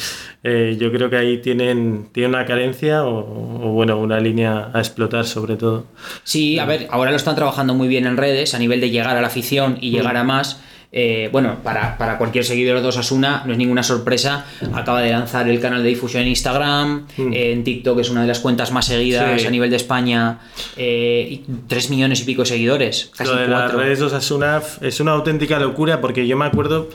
[0.45, 4.79] Eh, yo creo que ahí tienen, tienen una carencia o, o, bueno, una línea a
[4.79, 5.85] explotar sobre todo.
[6.23, 9.15] Sí, a ver, ahora lo están trabajando muy bien en redes a nivel de llegar
[9.15, 10.59] a la afición y llegar a más.
[10.95, 15.49] Eh, bueno, para, para, cualquier seguidor de Osasuna, no es ninguna sorpresa, acaba de lanzar
[15.49, 17.33] el canal de difusión en Instagram, mm.
[17.33, 20.37] en TikTok es una de las cuentas más seguidas a nivel de España,
[20.77, 24.99] eh, 3 millones y pico de seguidores, casi Lo de las redes de Osasuna es
[24.99, 26.89] una auténtica locura porque yo me acuerdo...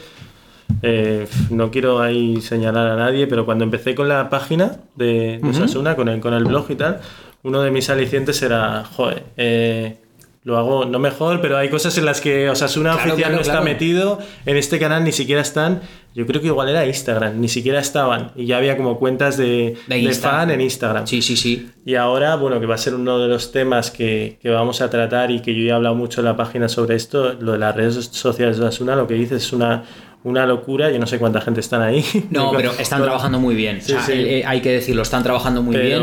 [0.83, 5.97] Eh, no quiero ahí señalar a nadie, pero cuando empecé con la página de, Osasuna,
[5.97, 7.01] con el, con el blog y tal,
[7.43, 9.97] uno de mis alicientes era, joder, eh,
[10.45, 14.19] lo hago no mejor, pero hay cosas en las que Osasuna oficial no está metido,
[14.47, 15.83] en este canal ni siquiera están,
[16.15, 19.77] yo creo que igual era Instagram, ni siquiera estaban, y ya había como cuentas de,
[19.87, 21.07] de, fan en Instagram.
[21.07, 21.71] Sí, sí, sí.
[21.85, 24.91] Y ahora, bueno, que va a ser uno de los temas que, que vamos a
[24.91, 27.59] tratar y que yo ya he hablado mucho en la página sobre esto, lo de
[27.59, 29.85] las redes sociales de Osasuna, lo que dices es una
[30.29, 30.91] una locura.
[30.91, 32.05] Yo no sé cuánta gente están ahí.
[32.31, 33.81] No, pero están trabajando muy bien.
[34.09, 35.99] Eh, hay que decirlo, están trabajando muy bien.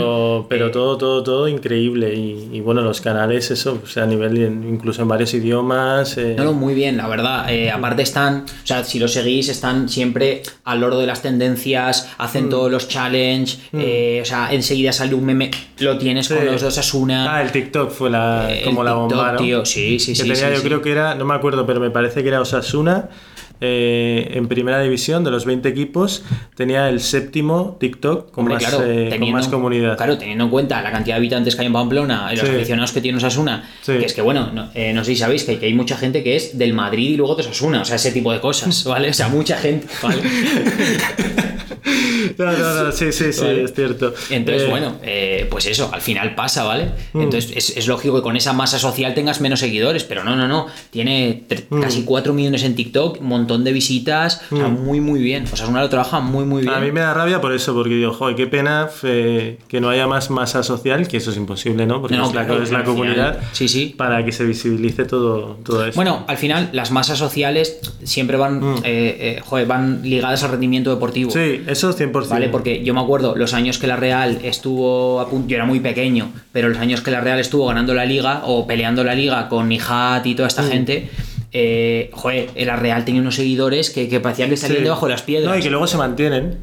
[0.49, 2.13] Pero eh, todo, todo, todo increíble.
[2.13, 6.17] Y, bueno, los canales, eso, o sea, a nivel incluso en varios idiomas.
[6.17, 6.33] Eh.
[6.37, 7.47] No, no, muy bien, la verdad.
[7.71, 12.47] aparte están, o sea, si lo seguís, están siempre al loro de las tendencias, hacen
[12.47, 12.49] mm.
[12.49, 13.57] todos los challenge.
[13.71, 14.21] Mm.
[14.21, 17.35] o sea, enseguida sale un meme, lo tienes con los dos Asuna.
[17.35, 19.37] Ah, el TikTok fue la, como la bomba, ¿no?
[19.37, 20.27] tío, sí, sí, sí.
[20.27, 23.09] yo creo que era, no me acuerdo, pero me parece que era Osasuna.
[23.61, 26.23] Eh, en primera división de los 20 equipos
[26.55, 29.95] tenía el séptimo TikTok con, más, eh, más comunidad.
[29.97, 32.91] Claro, teniendo en cuenta la cantidad de habitantes que hay en Pamplona y los aficionados
[32.91, 35.73] que tiene Osasuna, que es que bueno, no, eh, no sé si sabéis que, hay
[35.73, 38.39] mucha gente que es del Madrid y luego de Osasuna, o sea, ese tipo de
[38.39, 39.09] cosas, ¿vale?
[39.09, 40.21] O sea, mucha gente, ¿vale?
[42.45, 44.13] No, no, no, sí, sí, sí, es cierto.
[44.29, 46.91] Entonces, eh, bueno, eh, pues eso, al final pasa, ¿vale?
[47.13, 47.21] Mm.
[47.21, 50.67] Entonces, es, lógico que con esa masa social tengas menos seguidores, pero no, no, no.
[50.89, 51.81] Tiene mm.
[51.81, 54.83] casi 4 millones en TikTok, un montón de visitas, o sea, mm.
[54.83, 55.45] muy, muy bien.
[55.51, 56.73] O sea, una lo trabaja muy, muy bien.
[56.73, 59.89] A mí me da rabia por eso, porque digo, joder, qué pena eh, que no
[59.89, 62.01] haya más masa social, que eso es imposible, ¿no?
[62.01, 63.93] Porque es, la, comunidad sí, sí.
[63.97, 65.95] para que se visibilice todo, todo eso.
[65.95, 68.61] Bueno, al final, las masas sociales siempre van,
[69.43, 71.31] joder, van ligadas al rendimiento deportivo.
[71.31, 72.24] Sí, eso 100%.
[72.29, 72.49] ¿Vale?
[72.49, 75.79] Porque yo me acuerdo los años que la Real estuvo a punto, yo era muy
[75.79, 79.47] pequeño, pero los años que la Real estuvo ganando la liga o peleando la liga
[79.49, 80.67] con Nijat y toda esta mm.
[80.69, 81.09] gente.
[81.51, 85.21] Eh, joder, la Real tenía unos seguidores que, que parecían que salían debajo de las
[85.21, 85.51] piedras.
[85.51, 86.57] No, y que luego se mantienen.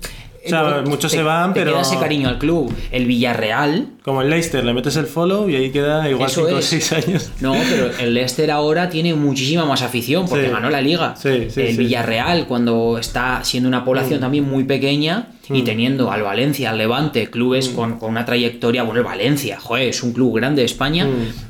[0.44, 1.72] O sea, muchos se van, pero.
[1.72, 2.74] Queda ese cariño al club.
[2.90, 3.88] El Villarreal.
[4.02, 7.30] Como el Leicester, le metes el follow y ahí queda igual 5 o 6 años.
[7.40, 11.14] No, pero el Leicester ahora tiene muchísima más afición porque ganó la liga.
[11.24, 14.22] el Villarreal, cuando está siendo una población mm.
[14.22, 15.64] también muy pequeña y mm.
[15.64, 17.74] teniendo al Valencia, al Levante, clubes mm.
[17.74, 18.82] con, una trayectoria.
[18.82, 21.06] Bueno, el Valencia, joder, es un club grande de España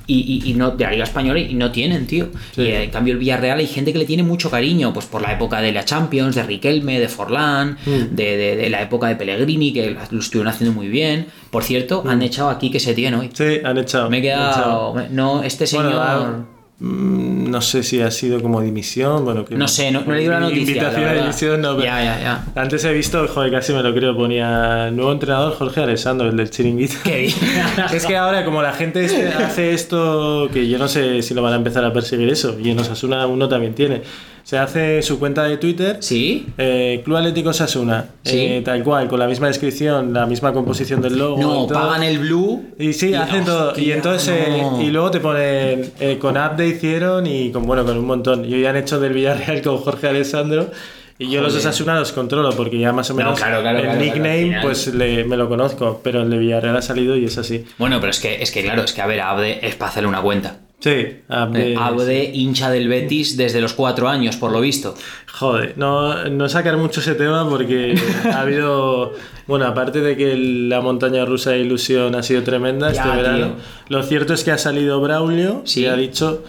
[0.07, 2.29] y, no, de la Liga Española y no tienen, tío.
[2.57, 5.33] Y en cambio, el Villarreal hay gente que le tiene mucho cariño, pues por la
[5.33, 9.97] época de la Champions, de Riquelme, de Forlán, de, de la época de Pellegrini, que
[10.11, 11.27] lo estuvieron haciendo muy bien.
[11.51, 12.23] Por cierto, han mm.
[12.23, 13.31] echado aquí que se tiene hoy.
[13.33, 14.09] Sí, han echado.
[14.09, 14.95] Me he quedado.
[15.11, 16.29] No, este señor.
[16.29, 19.25] Mm, no sé si ha sido como dimisión.
[19.25, 20.61] Bueno, no sé, no, no he leído la noticia.
[20.63, 21.79] Invitación a dimisión, no.
[21.79, 22.61] Ya, ya, ya.
[22.61, 26.51] Antes he visto, joder, casi me lo creo, ponía nuevo entrenador Jorge Alessandro, el del
[26.51, 26.97] chiringuito.
[27.05, 27.27] Qué
[27.95, 31.43] es que ahora, como la gente este hace esto, que yo no sé si lo
[31.43, 34.03] van a empezar a perseguir eso, y en Osasuna uno también tiene
[34.45, 35.99] se hace su cuenta de Twitter.
[36.01, 36.47] Sí.
[36.59, 38.07] Eh, Club Atlético Sasuna.
[38.25, 41.41] Eh, tal cual, con la misma descripción, la misma composición del logo.
[41.41, 42.75] No, pagan el blue.
[42.79, 43.79] Y sí, hacen todo.
[43.79, 48.07] Y entonces, eh, y luego te ponen con de hicieron y con, bueno, con un
[48.07, 48.45] montón.
[48.45, 50.71] Y hoy han hecho del Villarreal con Jorge Alessandro.
[51.19, 54.93] Y yo los de Sasuna los controlo porque ya más o menos el nickname pues
[54.93, 57.65] me lo conozco, pero el de Villarreal ha salido y es así.
[57.79, 60.09] Bueno, pero es que, es que claro, es que a ver, Abde es para hacerle
[60.09, 60.57] una cuenta.
[60.83, 64.97] Sí, Abde, Abde hincha del Betis desde los cuatro años, por lo visto.
[65.33, 69.13] Joder, no, no sacar mucho ese tema porque ha habido,
[69.47, 73.55] bueno, aparte de que la montaña rusa de ilusión ha sido tremenda este verano,
[73.89, 76.43] lo cierto es que ha salido Braulio y ha dicho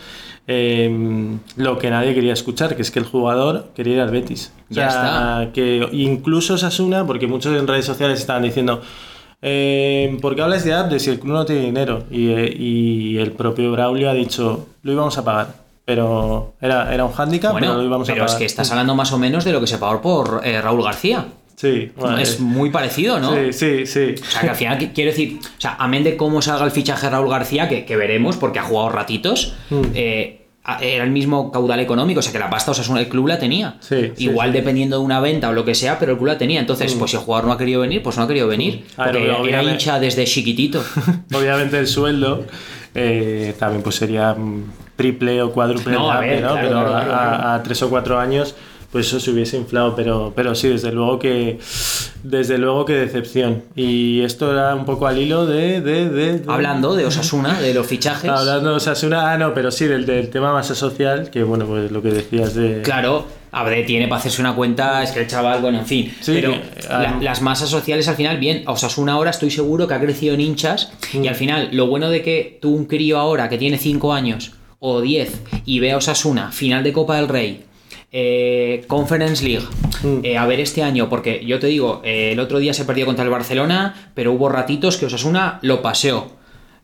[0.47, 4.51] em, lo que nadie quería escuchar, que es que el jugador quería ir al Betis.
[4.69, 5.51] Ya está.
[5.53, 8.81] Que incluso Sasuna, porque muchos en redes sociales estaban diciendo
[9.45, 13.73] eh, porque hablas de de si el club no tiene dinero eh, y, el propio
[13.73, 15.63] Braulio ha dicho lo íbamos a pagar.
[15.85, 18.25] Pero era, era un hándicap, pero lo íbamos a pagar.
[18.25, 20.61] Pero es que estás hablando más o menos de lo que se pagó por eh,
[20.61, 21.25] Raúl García.
[21.57, 23.35] Sí, es muy parecido, ¿no?
[23.35, 24.15] Sí, sí, sí.
[24.19, 27.07] O sea, que al final quiero decir, o sea, amén de cómo salga el fichaje
[27.07, 29.81] de Raúl García, que, que veremos, porque ha jugado ratitos, mm.
[29.93, 30.42] eh,
[30.79, 33.37] era el mismo caudal económico, o sea que la pasta, o sea, el club la
[33.37, 33.75] tenía.
[34.17, 36.59] Igual dependiendo de una venta o lo que sea, pero el club la tenía.
[36.59, 36.99] Entonces, mm.
[36.99, 38.85] pues si el jugador no ha querido venir, pues no ha querido venir.
[38.97, 39.03] Mm.
[39.03, 40.83] porque era hincha desde chiquitito.
[41.33, 42.45] obviamente el sueldo
[42.95, 48.55] eh, también pues sería mm, triple o cuádruple no, pero a, tres o cuatro años
[48.93, 51.59] pues eso se hubiese inflado, pero, pero sí, desde luego que
[52.23, 53.63] desde luego que decepción.
[53.75, 55.81] Y esto era un poco al hilo de...
[55.81, 58.29] de, de- de- Hablando de Osasuna, de los fichajes.
[58.29, 61.91] Hablando de Osasuna, ah, no, pero sí, del, del tema masa social, que bueno, pues
[61.91, 62.81] lo que decías de...
[62.81, 66.13] Claro, a ver, tiene para hacerse una cuenta, es que el chaval, bueno, en fin.
[66.21, 66.51] Sí, pero
[66.87, 70.33] la- ah, las masas sociales al final, bien, Osasuna ahora estoy seguro que ha crecido
[70.35, 71.23] en hinchas Mm.
[71.25, 74.53] y al final, lo bueno de que tú un crío ahora que tiene 5 años
[74.79, 77.63] o 10 y ve a Osasuna, final de Copa del Rey,
[78.13, 79.65] eh, Conference League,
[80.03, 80.19] Mm.
[80.23, 83.05] eh, a ver este año, porque yo te digo, eh, el otro día se perdió
[83.05, 86.27] contra el Barcelona, pero hubo ratitos que Osasuna lo paseó.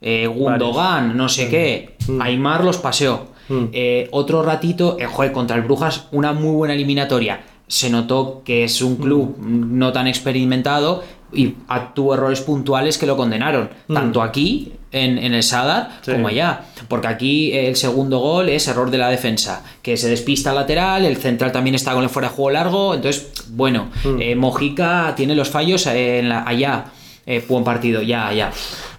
[0.01, 3.27] Eh, Gundogan, no sé qué, Aymar los paseó.
[3.49, 3.65] Mm.
[4.11, 7.41] Otro ratito, joder, contra el Brujas, una muy buena eliminatoria.
[7.67, 11.55] Se notó que es un club no tan experimentado y
[11.93, 16.11] tuvo errores puntuales que lo condenaron, tanto aquí en, en el Sadar Sí.
[16.13, 16.61] como allá.
[16.87, 21.05] Porque aquí el segundo gol es error de la defensa, que se despista al lateral,
[21.05, 22.93] el central también está con el fuera de juego largo.
[22.95, 23.89] Entonces, bueno,
[24.19, 26.85] eh, Mojica tiene los fallos eh, en la- allá.
[27.31, 28.51] Eh, buen partido, ya, ya.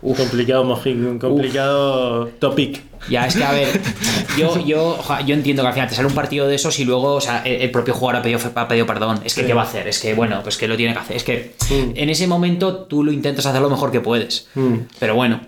[0.02, 2.80] Un complicado mojic, un complicado topic.
[3.08, 3.68] Ya, es que a ver,
[4.38, 7.14] yo, yo, yo entiendo que al final te sale un partido de esos y luego,
[7.14, 9.20] o sea, el, el propio jugador ha pedido, ha pedido perdón.
[9.24, 9.46] Es que, Sí.
[9.48, 9.88] ¿qué va a hacer?
[9.88, 11.16] Es que, bueno, pues que lo tiene que hacer.
[11.16, 11.92] Es que Mm.
[11.96, 14.48] en ese momento tú lo intentas hacer lo mejor que puedes.
[14.54, 14.74] Mm.
[15.00, 15.40] Pero bueno.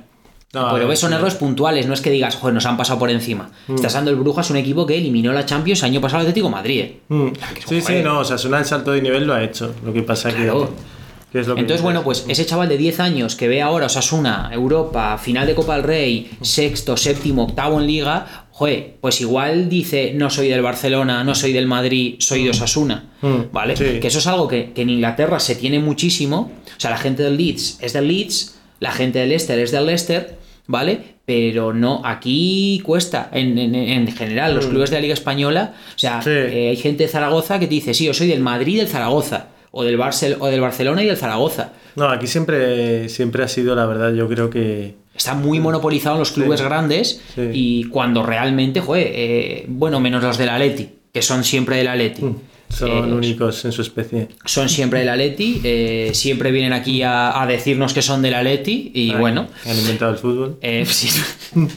[0.55, 1.15] No, pero ves, son sí.
[1.17, 3.51] errores puntuales, no es que digas, joder, nos han pasado por encima.
[3.75, 6.81] Estás dando el Brujas, un equipo que eliminó la Champions año pasado al Atlético Madrid.
[6.81, 7.01] eh.
[7.09, 7.29] Mm.
[7.67, 9.75] Sí, sí, no, o sea, suena el salto de nivel lo ha hecho.
[9.85, 10.67] Lo que pasa Claro.
[10.69, 11.02] que,
[11.35, 15.55] Entonces, bueno, pues ese chaval de 10 años que ve ahora Osasuna, Europa, final de
[15.55, 20.61] Copa del Rey, sexto, séptimo, octavo en Liga, joder, pues igual dice, no soy del
[20.63, 23.77] Barcelona, no soy del Madrid, soy de Osasuna, Mm, ¿vale?
[23.77, 23.99] sí.
[24.01, 27.23] Que eso es algo que, que en Inglaterra se tiene muchísimo, o sea, la gente
[27.23, 31.13] del Leeds es del Leeds, la gente del Leicester es del Leicester, ¿vale?
[31.25, 35.99] Pero no, aquí cuesta, en, en- en general, los clubes de la Liga Española, o
[35.99, 36.23] sea, Mm.
[36.25, 36.31] Sí.
[36.31, 39.47] eh, hay gente de Zaragoza que te dice, sí, yo soy del Madrid del Zaragoza,
[39.73, 41.73] o del, Barcel o del Barcelona y del Zaragoza.
[41.97, 44.95] No, aquí siempre, siempre ha sido, la verdad, yo creo que...
[45.17, 46.65] Está muy monopolizado en los clubes Sí.
[46.67, 47.41] grandes Sí.
[47.53, 52.23] y cuando realmente, joder, eh, bueno, menos los del Atleti, que son siempre del Atleti.
[52.71, 54.29] Son Eh, únicos en su especie.
[54.47, 58.91] son siempre del Atleti, eh, siempre vienen aquí a, a decirnos que son del Atleti
[58.95, 60.57] y Ay, bueno, Han inventado el fútbol.
[60.63, 61.09] eh, sí.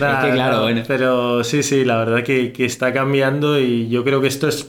[0.00, 0.82] Nah, que claro, no, bueno.
[0.88, 4.68] Pero sí, sí, la verdad que, que está cambiando y yo creo que esto es,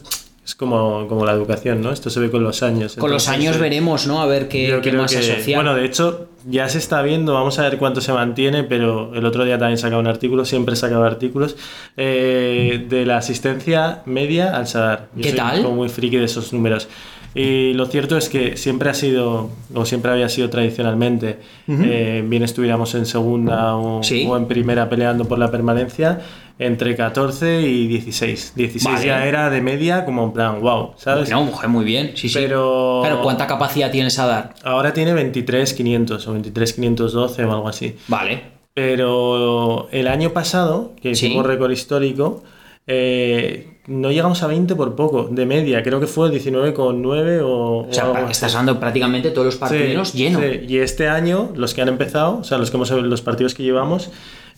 [0.51, 1.91] es como, como la educación, ¿no?
[1.93, 2.95] Esto se ve con los años.
[2.97, 4.21] con los años eh, veremos, ¿no?
[4.21, 5.55] A ver qué, qué masa que- social.
[5.55, 9.25] Bueno, de hecho, ya se está viendo, vamos a ver cuánto se mantiene, pero el
[9.25, 11.55] otro día también sacaba un artículo, siempre sacaba artículos,
[11.95, 15.07] eh, de la asistencia media al Sadar.
[15.15, 15.63] Yo ¿Qué soy tal?
[15.63, 16.89] como muy friki de esos números.
[17.33, 22.43] Y lo cierto es que siempre ha sido, o siempre había sido tradicionalmente, eh, bien
[22.43, 24.25] estuviéramos en segunda o, Sí.
[24.29, 26.19] o en primera peleando por la permanencia,
[26.63, 28.53] entre 14 y 16.
[28.55, 29.05] 16 Vale.
[29.07, 31.29] ya era de media, como en plan, wow, ¿sabes?
[31.31, 32.35] no, mujer, muy bien, sí, sí.
[32.39, 34.53] Pero- Claro, ¿cuánta capacidad tienes a dar?
[34.63, 37.95] Ahora tiene 23.500 o 23.512 o algo así.
[38.07, 38.43] Vale.
[38.75, 41.25] Pero el año pasado, que Sí.
[41.27, 42.43] hicimos récord histórico,
[42.87, 45.81] eh, no llegamos a 20 por poco, de media.
[45.83, 50.17] Creo que fue 19,9 o, O sea, o estás dando prácticamente todos los partidos Sí,
[50.19, 50.41] llenos.
[50.41, 50.59] sí.
[50.67, 53.63] Y este año, los que han empezado, o sea, los, que hemos, los partidos que
[53.63, 54.11] llevamos,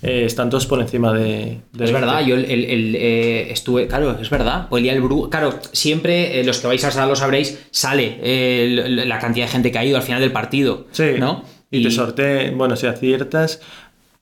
[0.04, 1.60] eh, están todos por encima de...
[1.72, 1.94] de Es 20.
[1.94, 4.68] verdad, yo el, el- el, eh, estuve, claro, es verdad.
[4.70, 8.18] O el Bru, claro, siempre eh, los que vais a Sadar lo sabréis, sale
[9.06, 11.14] la cantidad de gente que ha ido al final del partido, Sí.
[11.18, 11.44] ¿no?
[11.72, 13.60] Y, te sorteé, bueno, si aciertas.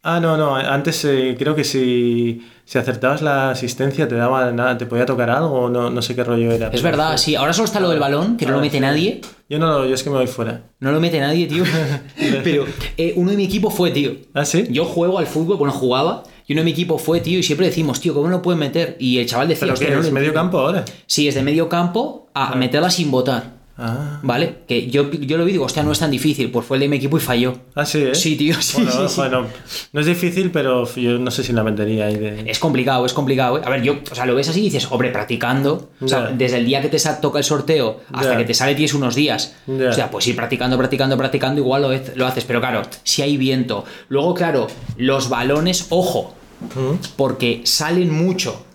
[0.04, 1.06] Ah, no, no, antes
[1.38, 5.90] creo que si, si acertabas la asistencia te daba nada, te podía tocar algo, no,
[5.90, 6.70] no sé qué rollo era.
[6.70, 7.36] Es verdad, sí.
[7.36, 8.82] Ahora solo está lo del balón, que no lo Ah, mete sí.
[8.82, 9.20] nadie.
[9.50, 10.62] Yo no, lo- yo es que me voy fuera.
[10.80, 11.66] No lo mete nadie, tío.
[12.46, 12.64] Pero
[12.96, 14.14] eh, uno de mi equipo fue, tío.
[14.34, 14.68] ¿Ah, sí?
[14.70, 17.68] Yo juego al fútbol, bueno, jugaba, y uno de mi equipo fue, tío, y siempre
[17.68, 18.96] decimos, tío, ¿cómo no lo pueden meter?
[19.00, 19.94] Y el chaval decía, ¿Pero "Hostia, qué?
[19.96, 20.40] no ¿Es medio entiendo".
[20.42, 20.86] campo ahora?
[21.08, 23.60] Sí, es de medio campo a meterla sin votar.
[23.84, 24.60] Ah, ¿Vale?
[24.68, 26.52] Que yo, yo lo vi y digo, hostia, no es tan difícil.
[26.52, 27.56] Pues fue el de mi equipo y falló.
[27.74, 28.14] ah sí, ¿eh?
[28.14, 28.84] Sí, tío, sí,
[29.18, 32.44] Bueno, sí, no es difícil, pero yo no sé si la metería ahí de...
[32.46, 33.58] Es complicado, es complicado.
[33.58, 33.62] ¿eh?
[33.66, 35.90] A ver, yo, o sea, lo ves así y dices, hombre, practicando.
[36.00, 38.94] O sea, desde el día que te toca el sorteo hasta que te sale tienes
[38.94, 39.56] unos días.
[39.68, 42.44] O sea, pues ir practicando, practicando, practicando, igual lo, lo haces.
[42.46, 43.84] Pero claro, si hay viento.
[44.10, 44.68] Luego, claro,
[44.98, 46.36] los balones, ojo,
[46.76, 46.96] ¿Mm?
[47.16, 48.66] porque salen mucho.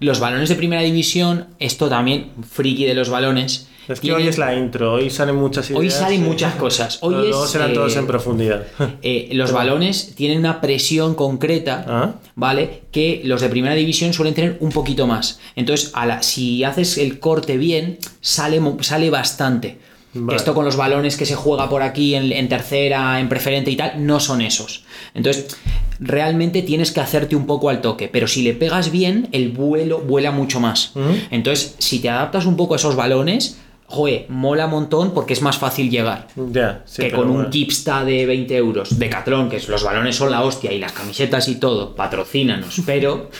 [0.00, 3.68] Los balones de primera división, esto también, friki de los balones.
[3.88, 5.80] Es que hoy es la intro, hoy salen muchas ideas.
[5.80, 6.24] Hoy salen sí.
[6.26, 6.98] muchas cosas.
[7.00, 8.66] Hoy Pero luego es, serán todos eh, en profundidad.
[9.02, 12.14] Eh, los balones tienen una presión concreta, Ah.
[12.34, 12.82] ¿vale?
[12.92, 15.40] Que los de primera división suelen tener un poquito más.
[15.56, 19.78] Entonces, a la- si haces el corte bien, sale, sale bastante.
[20.14, 20.36] Vale.
[20.36, 23.76] Esto con los balones que se juega por aquí en, en tercera, en preferente y
[23.76, 24.84] tal, no son esos.
[25.14, 25.56] Entonces,
[26.00, 29.98] realmente tienes que hacerte un poco al toque, pero si le pegas bien, el vuelo
[30.00, 30.92] vuela mucho más.
[30.94, 31.10] Ujú.
[31.30, 33.58] Entonces, si te adaptas un poco a esos balones,
[33.90, 36.28] joder, mola un montón porque es más fácil llegar.
[36.36, 37.50] Ya, sí, que con un bueno.
[37.50, 41.48] Kipsta de 20 euros, Decathlon, que es- los balones son la hostia y las camisetas
[41.48, 43.30] y todo, patrocínanos, pero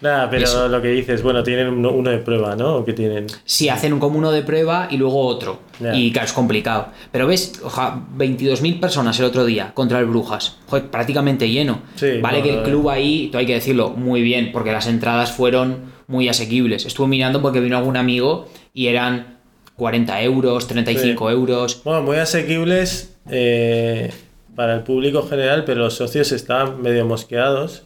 [0.00, 0.68] Nada, pero Eso.
[0.68, 2.76] lo que dices, bueno, tienen uno, uno de prueba, ¿no?
[2.76, 3.26] ¿O qué tienen?
[3.44, 5.58] si hacen un como uno de prueba y luego otro.
[5.92, 6.88] Y claro, es complicado.
[7.10, 10.58] Pero ves, oja, 22.000 personas el otro día contra el Brujas.
[10.68, 11.80] Joder, prácticamente lleno.
[11.96, 14.86] Sí, vale no, que el no, club ahí, hay que decirlo, muy bien, porque las
[14.86, 16.86] entradas fueron muy asequibles.
[16.86, 19.37] Estuve mirando porque vino algún amigo y eran
[19.78, 21.32] 40 euros, 35 Sí.
[21.34, 21.80] euros.
[21.84, 24.12] Bueno, muy asequibles eh,
[24.54, 27.84] para el público general, pero los socios estaban medio mosqueados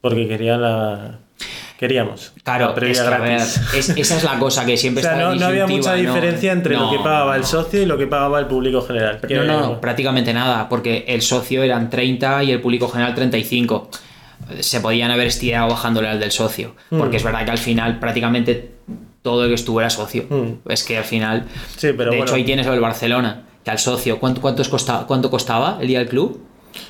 [0.00, 1.18] porque querían la...
[1.78, 2.32] Queríamos.
[2.44, 3.60] Claro, la es que, a ver, gratis.
[3.74, 5.96] es- esa es la cosa que O siempre sea, está no, no había mucha ¿no?
[5.96, 7.46] diferencia entre lo No, que pagaba el no.
[7.48, 9.20] socio y lo que pagaba el público general.
[9.26, 13.90] Que- No, no, prácticamente nada, porque el socio eran 30 y el público general 35.
[14.60, 18.71] Se podían haber estirado bajándole al del socio, porque es verdad que al final prácticamente
[19.22, 20.24] todo el que estuvo era socio.
[20.28, 20.68] Mm.
[20.70, 21.44] Es que al final,
[21.76, 22.24] Sí, pero de bueno.
[22.24, 26.00] hecho ahí tienes el Barcelona, que al socio, ¿cuánto, cuántos costa- ¿cuánto costaba el día
[26.00, 26.40] del club?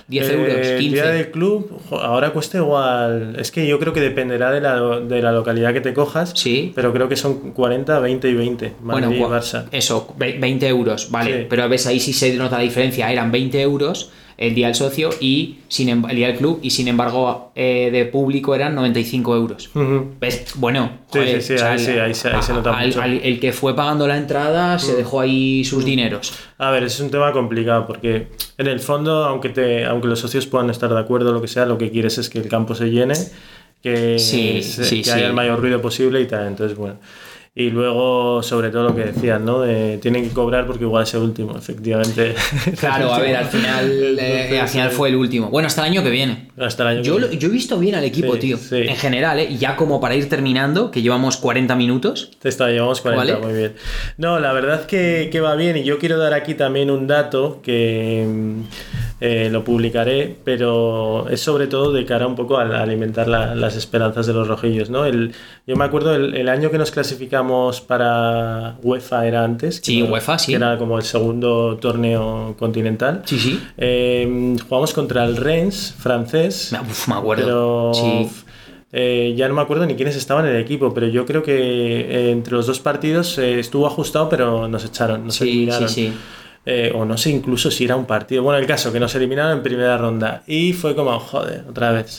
[0.06, 0.94] 10 Eh, euros, El 15.
[0.94, 3.34] día del club ahora cuesta igual.
[3.38, 6.32] Es que yo creo que dependerá de la, de la localidad que te cojas.
[6.36, 6.72] Sí.
[6.76, 8.72] Pero creo que son 40, 20 y 20.
[8.80, 9.64] Madrid y cua- Barça.
[9.72, 11.40] Eso, ve- 20 euros, vale.
[11.42, 11.46] Sí.
[11.50, 13.10] Pero ves ahí sí se nota la diferencia.
[13.10, 14.10] Eran 20 euros
[14.48, 17.90] el día del socio y sin em- el día del club y sin embargo eh,
[17.92, 19.70] de público eran 95 euros.
[19.74, 20.12] Ujú.
[20.20, 20.52] ¿Ves?
[20.56, 22.98] Bueno, Sí, joder, sí, sí, ahí sí, ahí se- ahí se nota al- mucho.
[22.98, 23.02] Mm.
[23.02, 26.32] al- el que fue pagando la entrada se dejó ahí sus dineros.
[26.58, 28.28] A ver, es un tema complicado porque
[28.58, 31.64] en el fondo, aunque, te, aunque los socios puedan estar de acuerdo lo que sea,
[31.66, 33.14] lo que quieres es que el campo se llene,
[33.82, 36.46] que, se- que haya el mayor ruido posible y tal.
[36.46, 36.96] Entonces, bueno.
[37.54, 39.60] Y luego, sobre todo lo que decían, ¿no?
[39.60, 42.34] De, tienen que cobrar porque igual es el último, efectivamente.
[42.80, 45.50] Claro, a ver, al final, eh, al final fue el último.
[45.50, 46.48] Bueno, hasta el año que viene.
[46.56, 47.36] Hasta el año Yo, que viene.
[47.38, 48.56] yo he visto bien al equipo, Sí, tío.
[48.56, 48.76] sí.
[48.88, 49.54] En general, ¿eh?
[49.58, 52.30] Ya como para ir terminando, que llevamos 40 minutos.
[52.42, 53.46] Está, llevamos 40, Vale.
[53.46, 53.74] muy bien.
[54.16, 57.60] No, la verdad que, que va bien y yo quiero dar aquí también un dato
[57.62, 58.26] que
[59.24, 63.54] eh, lo publicaré, pero es sobre todo de cara un poco a, a alimentar la-
[63.54, 65.04] las esperanzas de los rojillos, ¿no?
[65.04, 65.32] El,
[65.64, 69.80] yo me acuerdo el, el año que nos clasificamos para UEFA era antes.
[69.82, 70.52] Sí, UEFA, sí.
[70.52, 73.22] Que era como el segundo torneo continental.
[73.24, 73.60] Sí, sí.
[73.78, 76.74] Eh, jugamos contra el Rennes francés.
[76.80, 77.44] Uf, me acuerdo.
[77.44, 78.28] Pero Sí.
[78.92, 81.54] eh, ya no me acuerdo ni quiénes estaban en el equipo, pero yo creo que
[81.56, 85.88] eh, entre los dos partidos eh, estuvo ajustado, pero nos echaron, nos Sí, eliminaron.
[85.88, 86.12] sí, sí.
[86.64, 88.42] Eh, o no sé incluso si era un partido.
[88.44, 90.42] Bueno, el caso, que nos eliminaron en primera ronda.
[90.46, 92.18] Y fue como, joder, otra vez.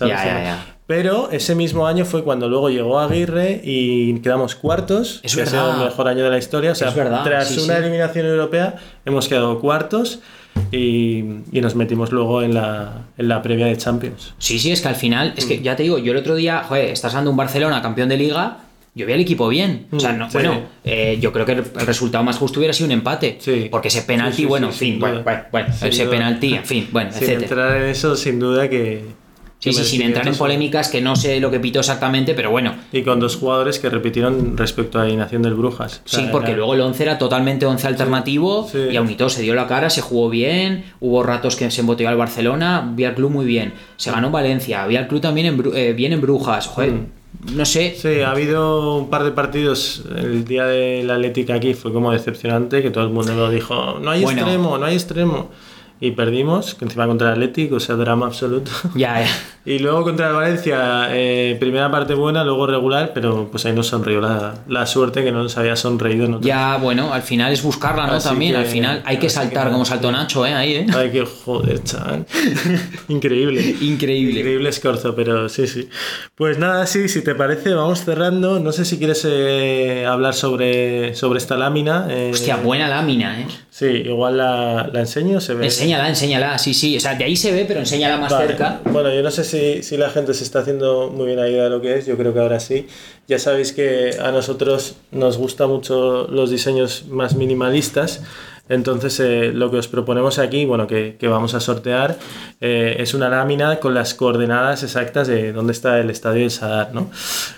[0.85, 5.45] Pero ese mismo año fue cuando luego llegó Aguirre y quedamos cuartos, Es que ha
[5.45, 5.79] sido verdad.
[5.81, 6.73] el mejor año de la historia.
[6.73, 7.81] O sea, Es verdad, tras sí, una sí.
[7.83, 8.75] eliminación europea
[9.05, 10.19] hemos quedado cuartos
[10.71, 11.19] y,
[11.53, 14.33] y nos metimos luego en la, en la previa de Champions.
[14.39, 15.63] Sí, sí, es que al final, es que Mm.
[15.63, 18.57] ya te digo, yo el otro día, joder, estás dando un Barcelona campeón de liga,
[18.95, 19.87] yo vi al equipo bien.
[19.91, 20.37] O sea, Mm, no, sí.
[20.37, 23.37] bueno, eh, yo creo que el resultado más justo hubiera sido un empate.
[23.39, 23.67] Sí.
[23.71, 25.23] Porque ese penalti, Sí, bueno, en fin, bueno,
[25.81, 26.09] ese duda.
[26.11, 27.43] penalti, en fin, bueno, Sin etcétera.
[27.43, 29.23] entrar en eso, sin duda que...
[29.59, 32.75] Sí, sí, sin entrar en polémicas que no sé lo que pitó exactamente, pero bueno.
[32.91, 36.01] Y con dos jugadores que repitieron respecto a la alineación del Brujas.
[36.05, 38.77] O sea, Sí, porque era- luego el 11 era totalmente 11 alternativo sí.
[38.91, 42.17] y Aunito se dio la cara, se jugó bien, hubo ratos que se embotelló al
[42.17, 45.63] Barcelona, vi al club muy bien, se ganó en Valencia, vi al club también en,
[45.73, 46.91] eh, bien en Brujas, joder,
[47.55, 50.03] no sé, Sí, ha habido un par de partidos.
[50.15, 53.99] El día de la Atlética aquí fue como decepcionante, que todo el mundo lo dijo.
[54.01, 54.41] No hay Bueno.
[54.41, 55.49] extremo, no hay extremo.
[56.05, 58.69] Y perdimos, que encima contra el Atlético, o sea, drama absoluto.
[58.95, 59.27] ya, ya.
[59.65, 63.87] Y luego contra el Valencia, eh, primera parte buena, luego regular, pero pues ahí nos
[63.87, 66.41] sonrió la, la suerte que no nos había sonreído.
[66.41, 68.13] Ya, bueno, al final es buscarla, ¿no?
[68.15, 70.53] Así También, que- al final hay que saltar como saltó Nacho, ¿eh?
[70.53, 70.87] Ahí, ¿eh?
[70.93, 72.25] Ay, que joder, chaval.
[73.07, 73.61] Increíble.
[73.81, 74.39] Increíble.
[74.39, 75.87] Increíble escorzo, pero sí, sí.
[76.35, 78.59] Pues nada, sí, si te parece, vamos cerrando.
[78.59, 82.07] No sé si quieres eh, hablar sobre, sobre esta lámina.
[82.09, 83.47] eh, Hostia, buena lámina, ¿eh?
[83.73, 85.65] Sí, igual la, la enseño, se ve.
[85.65, 88.49] Enséñala, enséñala, sí, sí, o sea, de ahí se ve, pero enséñala más Vale.
[88.49, 88.79] cerca.
[88.85, 91.69] Bueno, yo no sé si, si la gente se está haciendo muy bien idea de
[91.71, 92.85] lo que es, yo creo que ahora sí.
[93.27, 98.21] Ya sabéis que a nosotros nos gustan mucho los diseños más minimalistas,
[98.69, 102.17] entonces eh, lo que os proponemos aquí, bueno, que, que vamos a sortear,
[102.61, 106.93] eh, es una lámina con las coordenadas exactas de dónde está el estadio del Sadar,
[106.93, 107.11] ¿no?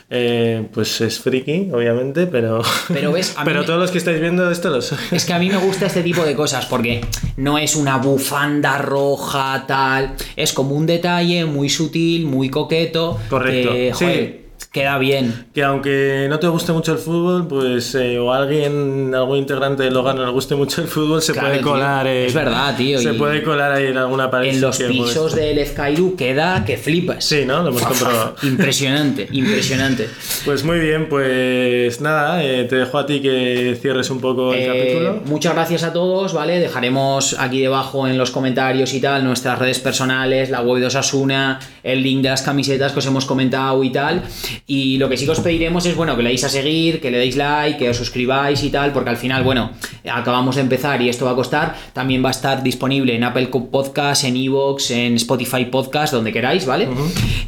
[0.09, 2.61] Eh, pues es friki, obviamente, pero...
[2.87, 4.93] Pero ves, pero me- todos los que estáis viendo esto los...
[5.11, 7.01] Es que a mí me gusta este tipo de cosas porque
[7.37, 10.15] no es una bufanda roja, tal.
[10.35, 13.19] Es como un detalle muy sutil, muy coqueto.
[13.29, 13.71] Correcto.
[13.71, 14.44] que, sí,
[14.75, 15.45] Queda bien.
[15.53, 19.89] Que aunque no te guste mucho el fútbol, pues eh, o alguien, algún integrante de
[19.89, 22.05] Logan no le guste mucho el fútbol, se Claro, puede colar.
[22.07, 24.49] Es verdad, tío, Se puede colar ahí en alguna pared.
[24.49, 27.23] En los pisos del Efkairu queda que flipas.
[27.23, 27.63] Sí, ¿no?
[27.63, 28.35] Lo hemos comprobado.
[28.43, 30.09] Impresionante, impresionante.
[30.43, 34.59] Pues muy bien, pues nada, eh, te dejo a ti que cierres un poco el
[34.59, 35.21] Eh, capítulo.
[35.25, 36.59] muchas gracias a todos, ¿vale?
[36.59, 41.61] Dejaremos aquí debajo en los comentarios y tal nuestras redes personales, la web de Osasuna,
[41.81, 44.21] el link de las camisetas que os hemos comentado y tal.
[44.67, 47.11] Y lo que sí que os pediremos es, bueno, que le deis a seguir, que
[47.11, 49.71] le deis like, que os suscribáis y tal, porque al final, bueno,
[50.11, 51.75] acabamos de empezar y esto va a costar.
[51.93, 56.65] También va a estar disponible en Apple Podcast, en Evox, en Spotify Podcast, donde queráis,
[56.65, 56.89] ¿vale?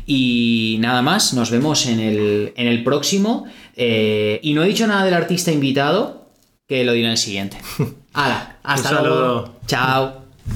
[0.05, 3.45] Y nada más, nos vemos en el, en el próximo.
[3.75, 6.27] Eh, y no he dicho nada del artista invitado,
[6.67, 7.57] que lo diré en el siguiente.
[8.13, 9.55] Hala, hasta luego.
[9.65, 10.26] Chao.